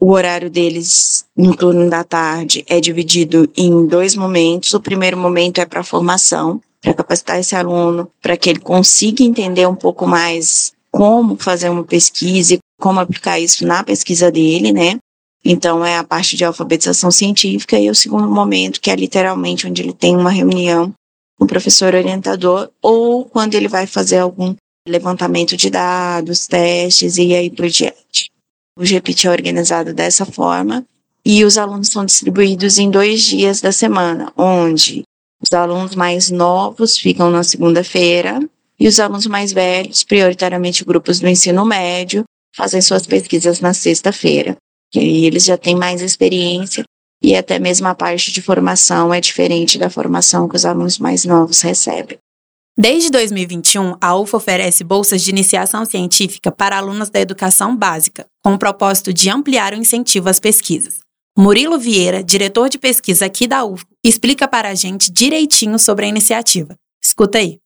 O 0.00 0.12
horário 0.12 0.48
deles 0.48 1.26
no 1.36 1.56
turno 1.56 1.90
da 1.90 2.04
tarde 2.04 2.64
é 2.68 2.80
dividido 2.80 3.50
em 3.56 3.84
dois 3.84 4.14
momentos. 4.14 4.72
O 4.72 4.80
primeiro 4.80 5.16
momento 5.16 5.60
é 5.60 5.66
para 5.66 5.82
formação, 5.82 6.60
para 6.80 6.94
capacitar 6.94 7.40
esse 7.40 7.56
aluno, 7.56 8.08
para 8.22 8.36
que 8.36 8.48
ele 8.48 8.60
consiga 8.60 9.24
entender 9.24 9.66
um 9.66 9.74
pouco 9.74 10.06
mais 10.06 10.72
como 10.90 11.36
fazer 11.36 11.68
uma 11.68 11.82
pesquisa 11.82 12.54
e 12.54 12.58
como 12.80 13.00
aplicar 13.00 13.40
isso 13.40 13.66
na 13.66 13.82
pesquisa 13.82 14.30
dele, 14.30 14.72
né? 14.72 14.98
Então, 15.44 15.84
é 15.84 15.96
a 15.96 16.04
parte 16.04 16.36
de 16.36 16.44
alfabetização 16.44 17.10
científica 17.10 17.76
e 17.78 17.90
o 17.90 17.94
segundo 17.94 18.28
momento, 18.28 18.80
que 18.80 18.90
é 18.90 18.96
literalmente 18.96 19.66
onde 19.66 19.82
ele 19.82 19.92
tem 19.92 20.16
uma 20.16 20.30
reunião 20.30 20.92
com 21.36 21.44
o 21.44 21.48
professor 21.48 21.94
orientador 21.94 22.70
ou 22.80 23.24
quando 23.24 23.54
ele 23.54 23.68
vai 23.68 23.86
fazer 23.86 24.18
algum 24.18 24.54
levantamento 24.86 25.56
de 25.56 25.70
dados, 25.70 26.46
testes 26.46 27.18
e 27.18 27.34
aí 27.34 27.50
por 27.50 27.68
diante. 27.68 28.30
O 28.78 28.84
GPIT 28.84 29.26
é 29.26 29.30
organizado 29.32 29.92
dessa 29.92 30.24
forma 30.24 30.86
e 31.26 31.44
os 31.44 31.58
alunos 31.58 31.88
são 31.88 32.04
distribuídos 32.04 32.78
em 32.78 32.88
dois 32.88 33.22
dias 33.22 33.60
da 33.60 33.72
semana, 33.72 34.32
onde 34.36 35.02
os 35.42 35.52
alunos 35.52 35.96
mais 35.96 36.30
novos 36.30 36.96
ficam 36.96 37.28
na 37.28 37.42
segunda-feira 37.42 38.38
e 38.78 38.86
os 38.86 39.00
alunos 39.00 39.26
mais 39.26 39.52
velhos, 39.52 40.04
prioritariamente 40.04 40.84
grupos 40.84 41.18
do 41.18 41.26
ensino 41.26 41.64
médio, 41.64 42.22
fazem 42.54 42.80
suas 42.80 43.04
pesquisas 43.04 43.58
na 43.58 43.74
sexta-feira. 43.74 44.56
E 44.94 45.26
eles 45.26 45.44
já 45.44 45.58
têm 45.58 45.74
mais 45.74 46.00
experiência 46.00 46.84
e 47.20 47.34
até 47.34 47.58
mesmo 47.58 47.88
a 47.88 47.96
parte 47.96 48.30
de 48.30 48.40
formação 48.40 49.12
é 49.12 49.20
diferente 49.20 49.76
da 49.76 49.90
formação 49.90 50.48
que 50.48 50.54
os 50.54 50.64
alunos 50.64 51.00
mais 51.00 51.24
novos 51.24 51.62
recebem. 51.62 52.16
Desde 52.80 53.10
2021, 53.10 53.96
a 54.00 54.14
UFA 54.14 54.36
oferece 54.36 54.84
bolsas 54.84 55.24
de 55.24 55.30
iniciação 55.32 55.84
científica 55.84 56.52
para 56.52 56.78
alunos 56.78 57.10
da 57.10 57.18
educação 57.18 57.76
básica, 57.76 58.24
com 58.40 58.54
o 58.54 58.58
propósito 58.58 59.12
de 59.12 59.28
ampliar 59.28 59.72
o 59.72 59.76
incentivo 59.76 60.28
às 60.28 60.38
pesquisas. 60.38 61.00
Murilo 61.36 61.76
Vieira, 61.76 62.22
diretor 62.22 62.68
de 62.68 62.78
pesquisa 62.78 63.26
aqui 63.26 63.48
da 63.48 63.64
UFA, 63.64 63.84
explica 64.04 64.46
para 64.46 64.68
a 64.68 64.76
gente 64.76 65.10
direitinho 65.10 65.76
sobre 65.76 66.04
a 66.04 66.08
iniciativa. 66.08 66.76
Escuta 67.02 67.38
aí. 67.38 67.58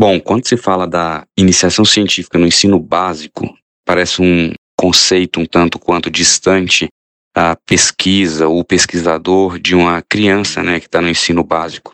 Bom, 0.00 0.18
quando 0.18 0.48
se 0.48 0.56
fala 0.56 0.86
da 0.86 1.26
iniciação 1.36 1.84
científica 1.84 2.38
no 2.38 2.46
ensino 2.46 2.80
básico, 2.80 3.54
parece 3.84 4.22
um 4.22 4.54
conceito 4.80 5.40
um 5.40 5.44
tanto 5.44 5.78
quanto 5.78 6.10
distante 6.10 6.88
da 7.36 7.54
pesquisa 7.66 8.48
ou 8.48 8.64
pesquisador 8.64 9.58
de 9.58 9.74
uma 9.74 10.00
criança 10.00 10.62
né, 10.62 10.80
que 10.80 10.86
está 10.86 11.02
no 11.02 11.10
ensino 11.10 11.44
básico. 11.44 11.92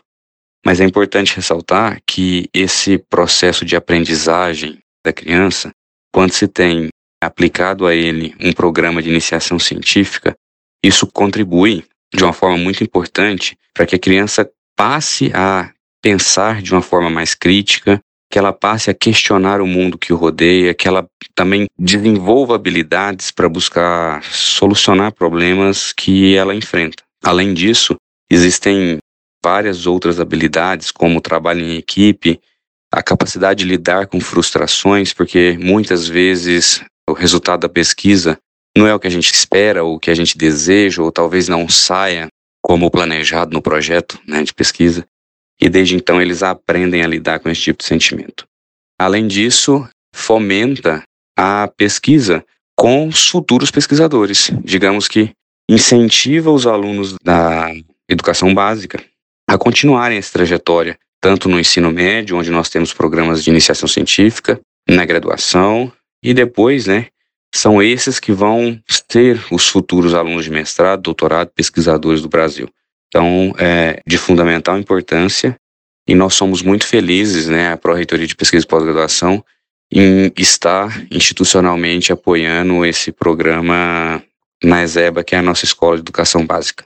Mas 0.65 0.79
é 0.79 0.85
importante 0.85 1.35
ressaltar 1.35 2.01
que 2.05 2.49
esse 2.53 2.97
processo 2.97 3.63
de 3.63 3.75
aprendizagem 3.75 4.79
da 5.05 5.13
criança, 5.13 5.71
quando 6.13 6.33
se 6.33 6.47
tem 6.47 6.89
aplicado 7.21 7.85
a 7.85 7.95
ele 7.95 8.35
um 8.39 8.53
programa 8.53 9.01
de 9.01 9.09
iniciação 9.09 9.57
científica, 9.57 10.35
isso 10.83 11.07
contribui 11.07 11.83
de 12.13 12.23
uma 12.23 12.33
forma 12.33 12.57
muito 12.57 12.83
importante 12.83 13.57
para 13.73 13.85
que 13.85 13.95
a 13.95 13.99
criança 13.99 14.49
passe 14.75 15.31
a 15.33 15.71
pensar 16.01 16.61
de 16.61 16.71
uma 16.71 16.81
forma 16.81 17.09
mais 17.09 17.33
crítica, 17.33 17.99
que 18.31 18.37
ela 18.37 18.53
passe 18.53 18.89
a 18.89 18.93
questionar 18.93 19.59
o 19.59 19.67
mundo 19.67 19.97
que 19.97 20.13
o 20.13 20.15
rodeia, 20.15 20.73
que 20.73 20.87
ela 20.87 21.05
também 21.35 21.65
desenvolva 21.77 22.55
habilidades 22.55 23.31
para 23.31 23.49
buscar 23.49 24.23
solucionar 24.23 25.11
problemas 25.13 25.91
que 25.91 26.35
ela 26.35 26.55
enfrenta. 26.55 27.03
Além 27.23 27.53
disso, 27.53 27.95
existem 28.29 28.99
várias 29.43 29.85
outras 29.85 30.19
habilidades, 30.19 30.91
como 30.91 31.19
o 31.19 31.21
trabalho 31.21 31.61
em 31.61 31.75
equipe, 31.77 32.39
a 32.91 33.01
capacidade 33.01 33.63
de 33.63 33.69
lidar 33.69 34.07
com 34.07 34.19
frustrações, 34.19 35.13
porque 35.13 35.57
muitas 35.59 36.07
vezes 36.07 36.83
o 37.07 37.13
resultado 37.13 37.61
da 37.61 37.69
pesquisa 37.69 38.37
não 38.77 38.87
é 38.87 38.93
o 38.93 38.99
que 38.99 39.07
a 39.07 39.11
gente 39.11 39.31
espera, 39.31 39.83
ou 39.83 39.95
o 39.95 39.99
que 39.99 40.09
a 40.09 40.15
gente 40.15 40.37
deseja, 40.37 41.01
ou 41.01 41.11
talvez 41.11 41.47
não 41.47 41.67
saia 41.69 42.27
como 42.61 42.91
planejado 42.91 43.53
no 43.53 43.61
projeto 43.61 44.19
né, 44.27 44.43
de 44.43 44.53
pesquisa 44.53 45.05
e 45.61 45.67
desde 45.67 45.95
então 45.95 46.21
eles 46.21 46.41
aprendem 46.41 47.03
a 47.03 47.07
lidar 47.07 47.39
com 47.39 47.49
esse 47.49 47.61
tipo 47.61 47.79
de 47.79 47.87
sentimento. 47.87 48.47
Além 48.97 49.27
disso, 49.27 49.87
fomenta 50.15 51.03
a 51.37 51.67
pesquisa 51.67 52.43
com 52.75 53.07
os 53.07 53.27
futuros 53.27 53.69
pesquisadores. 53.69 54.51
Digamos 54.63 55.07
que 55.07 55.31
incentiva 55.69 56.51
os 56.51 56.65
alunos 56.65 57.15
da 57.23 57.71
educação 58.07 58.53
básica 58.53 59.03
a 59.49 59.57
continuarem 59.57 60.19
essa 60.19 60.31
trajetória, 60.31 60.97
tanto 61.19 61.49
no 61.49 61.59
ensino 61.59 61.91
médio, 61.91 62.37
onde 62.37 62.51
nós 62.51 62.69
temos 62.69 62.93
programas 62.93 63.43
de 63.43 63.49
iniciação 63.49 63.89
científica, 63.89 64.61
na 64.87 65.03
graduação, 65.05 65.91
e 66.23 66.33
depois, 66.33 66.85
né, 66.85 67.07
são 67.53 67.81
esses 67.81 68.19
que 68.19 68.31
vão 68.31 68.79
ser 68.87 69.43
os 69.51 69.67
futuros 69.67 70.13
alunos 70.13 70.45
de 70.45 70.51
mestrado, 70.51 71.01
doutorado, 71.01 71.49
pesquisadores 71.55 72.21
do 72.21 72.29
Brasil. 72.29 72.69
Então, 73.07 73.55
é 73.57 73.99
de 74.05 74.19
fundamental 74.19 74.77
importância 74.77 75.57
e 76.07 76.13
nós 76.13 76.35
somos 76.35 76.61
muito 76.61 76.85
felizes, 76.85 77.47
né, 77.47 77.71
a 77.71 77.77
Pró-Reitoria 77.77 78.27
de 78.27 78.35
Pesquisa 78.35 78.65
e 78.65 78.67
Pós-Graduação, 78.67 79.43
em 79.91 80.31
estar 80.37 81.03
institucionalmente 81.09 82.13
apoiando 82.13 82.85
esse 82.85 83.11
programa 83.11 84.21
na 84.63 84.83
ESEBA, 84.83 85.23
que 85.23 85.33
é 85.33 85.39
a 85.39 85.43
nossa 85.43 85.65
Escola 85.65 85.95
de 85.95 86.01
Educação 86.01 86.45
Básica. 86.45 86.85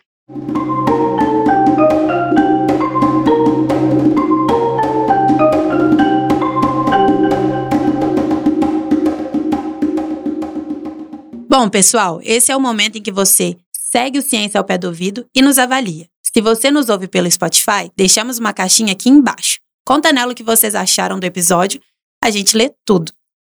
Bom, 11.55 11.69
pessoal, 11.69 12.19
esse 12.23 12.51
é 12.51 12.57
o 12.57 12.59
momento 12.59 12.97
em 12.97 13.01
que 13.03 13.11
você 13.11 13.55
segue 13.71 14.17
o 14.17 14.23
Ciência 14.23 14.57
ao 14.57 14.63
Pé 14.63 14.75
do 14.75 14.87
Ouvido 14.87 15.23
e 15.35 15.39
nos 15.39 15.59
avalia. 15.59 16.07
Se 16.23 16.41
você 16.41 16.71
nos 16.71 16.89
ouve 16.89 17.07
pelo 17.07 17.29
Spotify, 17.29 17.91
deixamos 17.95 18.39
uma 18.39 18.51
caixinha 18.51 18.93
aqui 18.93 19.07
embaixo. 19.07 19.59
Conta 19.85 20.11
nela 20.11 20.31
o 20.31 20.35
que 20.35 20.41
vocês 20.41 20.73
acharam 20.73 21.19
do 21.19 21.25
episódio, 21.25 21.79
a 22.23 22.31
gente 22.31 22.57
lê 22.57 22.73
tudo. 22.83 23.11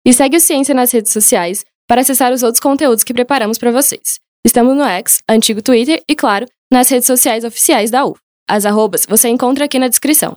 E 0.06 0.12
segue 0.12 0.36
o 0.36 0.42
Ciência 0.42 0.76
nas 0.76 0.92
redes 0.92 1.14
sociais 1.14 1.64
para 1.88 2.02
acessar 2.02 2.34
os 2.34 2.44
outros 2.44 2.60
conteúdos 2.60 3.02
que 3.02 3.14
preparamos 3.14 3.58
para 3.58 3.72
vocês. 3.72 4.20
Estamos 4.46 4.76
no 4.76 4.84
X, 4.84 5.22
antigo 5.30 5.62
Twitter 5.62 6.04
e, 6.06 6.18
claro, 6.18 6.46
nas 6.70 6.90
redes 6.90 7.08
sociais 7.08 7.46
oficiais 7.46 7.90
da 7.90 8.06
U. 8.06 8.18
As 8.46 8.66
arrobas 8.66 9.06
você 9.08 9.30
encontra 9.30 9.64
aqui 9.64 9.80
na 9.80 9.88
descrição. 9.88 10.36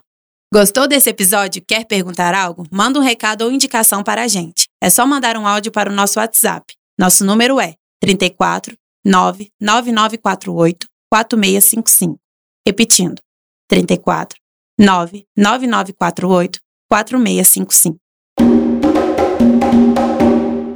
Gostou 0.54 0.86
desse 0.86 1.10
episódio? 1.10 1.60
Quer 1.66 1.86
perguntar 1.86 2.36
algo? 2.36 2.68
Manda 2.70 3.00
um 3.00 3.02
recado 3.02 3.42
ou 3.42 3.50
indicação 3.50 4.04
para 4.04 4.22
a 4.22 4.28
gente. 4.28 4.68
É 4.80 4.88
só 4.88 5.04
mandar 5.04 5.36
um 5.36 5.44
áudio 5.44 5.72
para 5.72 5.90
o 5.90 5.92
nosso 5.92 6.20
WhatsApp. 6.20 6.78
Nosso 6.98 7.24
número 7.24 7.60
é 7.60 7.74
34 8.00 8.76
99948 9.06 10.86
4655. 11.08 12.18
Repetindo, 12.66 13.20
34 13.68 14.36
99948 14.76 16.58
4655. 16.90 17.98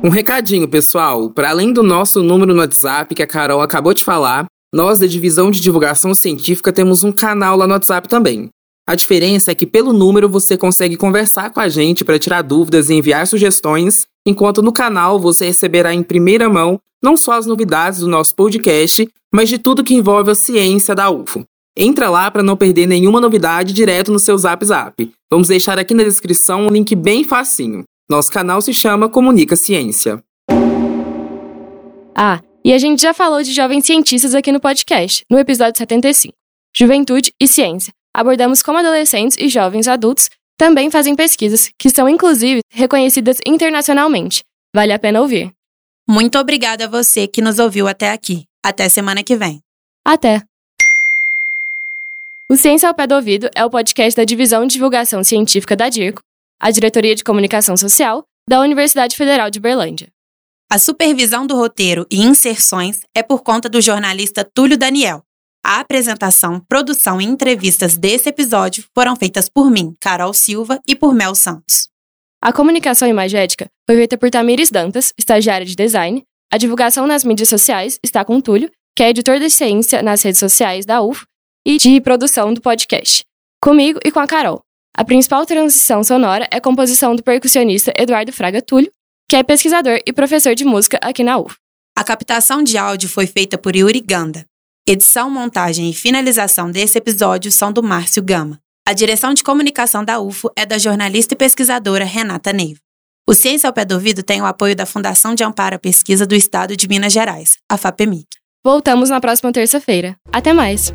Um 0.04 0.08
recadinho, 0.08 0.68
pessoal. 0.68 1.28
Para 1.30 1.50
além 1.50 1.72
do 1.72 1.82
nosso 1.82 2.22
número 2.22 2.54
no 2.54 2.61
WhatsApp 2.61 3.14
que 3.14 3.22
a 3.22 3.26
Carol 3.26 3.61
acabou 3.61 3.92
de 3.92 4.04
falar, 4.04 4.46
nós 4.72 5.00
da 5.00 5.06
Divisão 5.06 5.50
de 5.50 5.61
Divulgação 5.61 6.14
Científica 6.14 6.72
temos 6.72 7.02
um 7.02 7.11
canal 7.11 7.56
lá 7.56 7.66
no 7.66 7.72
WhatsApp 7.72 8.08
também. 8.08 8.48
A 8.87 8.94
diferença 8.94 9.50
é 9.50 9.54
que 9.54 9.66
pelo 9.66 9.92
número 9.92 10.28
você 10.28 10.56
consegue 10.56 10.96
conversar 10.96 11.50
com 11.50 11.61
a 11.61 11.68
gente 11.68 12.04
para 12.04 12.18
tirar 12.18 12.42
dúvidas 12.42 12.90
e 12.90 12.94
enviar 12.94 13.26
sugestões, 13.26 14.06
enquanto 14.26 14.62
no 14.62 14.72
canal 14.72 15.18
você 15.18 15.46
receberá 15.46 15.92
em 15.94 16.02
primeira 16.02 16.48
mão 16.48 16.80
não 17.02 17.16
só 17.16 17.32
as 17.32 17.46
novidades 17.46 18.00
do 18.00 18.06
nosso 18.06 18.35
podcast, 18.37 19.08
mas 19.35 19.48
de 19.48 19.58
tudo 19.58 19.82
que 19.82 19.94
envolve 19.94 20.30
a 20.30 20.35
ciência 20.35 20.94
da 20.94 21.11
UFO. 21.11 21.44
Entra 21.76 22.08
lá 22.08 22.30
para 22.30 22.42
não 22.42 22.56
perder 22.56 22.87
nenhuma 22.87 23.20
novidade 23.20 23.72
direto 23.72 24.12
no 24.12 24.18
seu 24.18 24.37
Zap 24.38 24.64
Zap. 24.64 25.11
Vamos 25.30 25.48
deixar 25.48 25.78
aqui 25.78 25.94
na 25.94 26.04
descrição 26.04 26.66
um 26.66 26.70
link 26.70 26.94
bem 26.94 27.24
facinho. 27.24 27.82
Nosso 28.08 28.30
canal 28.30 28.61
se 28.61 28.74
chama 28.74 29.08
Comunica 29.08 29.56
Ciência. 29.56 30.22
Ah, 32.14 32.40
e 32.64 32.72
a 32.72 32.78
gente 32.78 33.00
já 33.00 33.14
falou 33.14 33.42
de 33.42 33.52
jovens 33.52 33.87
cientistas 33.87 34.35
aqui 34.35 34.52
no 34.52 34.61
podcast, 34.61 35.24
no 35.30 35.38
episódio 35.38 35.78
75. 35.78 36.35
Juventude 36.76 37.32
e 37.40 37.48
Ciência. 37.48 37.92
Abordamos 38.14 38.62
como 38.62 38.78
adolescentes 38.78 39.38
e 39.38 39.48
jovens 39.48 39.88
adultos 39.88 40.28
também 40.62 40.92
fazem 40.92 41.16
pesquisas, 41.16 41.68
que 41.77 41.90
são 41.90 42.09
inclusive 42.09 42.61
reconhecidas 42.70 43.38
internacionalmente. 43.44 44.44
Vale 44.72 44.92
a 44.92 44.98
pena 44.98 45.20
ouvir. 45.20 45.51
Muito 46.09 46.38
obrigada 46.38 46.85
a 46.85 46.88
você 46.88 47.27
que 47.27 47.42
nos 47.42 47.59
ouviu 47.59 47.88
até 47.88 48.12
aqui. 48.12 48.44
Até 48.64 48.88
semana 48.88 49.25
que 49.25 49.35
vem. 49.35 49.61
Até! 50.07 50.40
O 52.48 52.55
Ciência 52.55 52.88
ao 52.88 52.94
Pé 52.94 53.09
do 53.09 53.16
Ouvido 53.16 53.51
é 53.57 53.64
o 53.64 53.70
podcast 53.70 54.16
da 54.16 54.22
Divisão 54.22 54.64
de 54.64 54.75
Divulgação 54.75 55.25
Científica 55.25 55.75
da 55.75 55.88
DIRCO, 55.88 56.22
a 56.61 56.70
Diretoria 56.70 57.16
de 57.16 57.25
Comunicação 57.25 57.77
Social 57.77 58.22
da 58.48 58.61
Universidade 58.61 59.16
Federal 59.16 59.51
de 59.51 59.59
Berlândia. 59.59 60.07
A 60.70 60.79
supervisão 60.79 61.44
do 61.44 61.57
roteiro 61.57 62.07
e 62.09 62.22
inserções 62.22 63.01
é 63.16 63.22
por 63.25 63.42
conta 63.42 63.68
do 63.68 63.81
jornalista 63.81 64.44
Túlio 64.44 64.79
Daniel. 64.79 65.25
A 65.64 65.79
apresentação, 65.79 66.61
produção 66.68 67.20
e 67.20 67.25
entrevistas 67.25 67.96
desse 67.96 68.29
episódio 68.29 68.85
foram 68.92 69.14
feitas 69.14 69.48
por 69.48 69.70
mim, 69.70 69.94
Carol 70.01 70.35
Silva, 70.35 70.81
e 70.88 70.96
por 70.96 71.14
Mel 71.14 71.37
Santos. 71.37 71.88
A 72.42 72.53
comunicação 72.53 73.07
imagética 73.07 73.68
foi 73.87 73.96
feita 73.96 74.18
por 74.18 74.29
Tamires 74.29 74.72
Dantas, 74.72 75.12
estagiária 75.16 75.64
de 75.64 75.77
design. 75.77 76.25
A 76.53 76.59
divulgação 76.59 77.07
nas 77.07 77.22
mídias 77.22 77.48
sociais 77.48 77.96
está 78.03 78.25
com 78.25 78.40
Túlio, 78.40 78.68
que 78.96 79.05
é 79.05 79.11
editor 79.11 79.38
de 79.38 79.48
ciência 79.48 80.03
nas 80.03 80.20
redes 80.22 80.40
sociais 80.40 80.85
da 80.85 81.01
UF 81.01 81.25
e 81.64 81.77
de 81.77 82.01
produção 82.01 82.53
do 82.53 82.61
podcast. 82.61 83.22
Comigo 83.62 84.01
e 84.05 84.11
com 84.11 84.18
a 84.18 84.27
Carol. 84.27 84.61
A 84.96 85.05
principal 85.05 85.46
transição 85.46 86.03
sonora 86.03 86.48
é 86.51 86.57
a 86.57 86.61
composição 86.61 87.14
do 87.14 87.22
percussionista 87.22 87.92
Eduardo 87.96 88.33
Fraga 88.33 88.61
Túlio, 88.61 88.90
que 89.31 89.37
é 89.37 89.44
pesquisador 89.44 90.01
e 90.05 90.12
professor 90.12 90.57
de 90.57 90.64
música 90.64 90.98
aqui 91.01 91.22
na 91.22 91.38
UF. 91.38 91.55
A 91.96 92.03
captação 92.03 92.64
de 92.64 92.77
áudio 92.77 93.09
foi 93.09 93.29
feita 93.29 93.57
por 93.57 93.77
Yuri 93.77 94.01
Ganda. 94.01 94.44
Edição, 94.92 95.31
montagem 95.31 95.88
e 95.88 95.94
finalização 95.94 96.70
desse 96.70 96.98
episódio 96.98 97.50
são 97.50 97.72
do 97.72 97.83
Márcio 97.83 98.22
Gama. 98.22 98.61
A 98.87 98.92
direção 98.92 99.33
de 99.33 99.42
comunicação 99.42 100.05
da 100.05 100.20
UFO 100.20 100.52
é 100.55 100.66
da 100.66 100.76
jornalista 100.76 101.33
e 101.33 101.37
pesquisadora 101.37 102.05
Renata 102.05 102.52
Neiva. 102.52 102.78
O 103.26 103.33
Ciência 103.33 103.66
ao 103.66 103.72
Pé 103.72 103.87
do 103.87 103.94
Ouvido 103.94 104.22
tem 104.22 104.42
o 104.42 104.44
apoio 104.44 104.76
da 104.76 104.85
Fundação 104.85 105.35
de 105.35 105.42
Amparo 105.42 105.76
à 105.76 105.78
Pesquisa 105.78 106.26
do 106.26 106.35
Estado 106.35 106.76
de 106.76 106.87
Minas 106.87 107.11
Gerais, 107.11 107.57
a 107.70 107.78
FAPEMIC. 107.78 108.26
Voltamos 108.62 109.09
na 109.09 109.18
próxima 109.18 109.50
terça-feira. 109.50 110.14
Até 110.31 110.52
mais! 110.52 110.92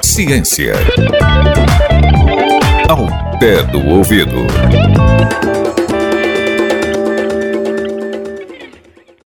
Ciência. 0.00 0.74
Ao 2.88 3.04
pé 3.40 3.64
do 3.64 3.84
ouvido. 3.84 4.46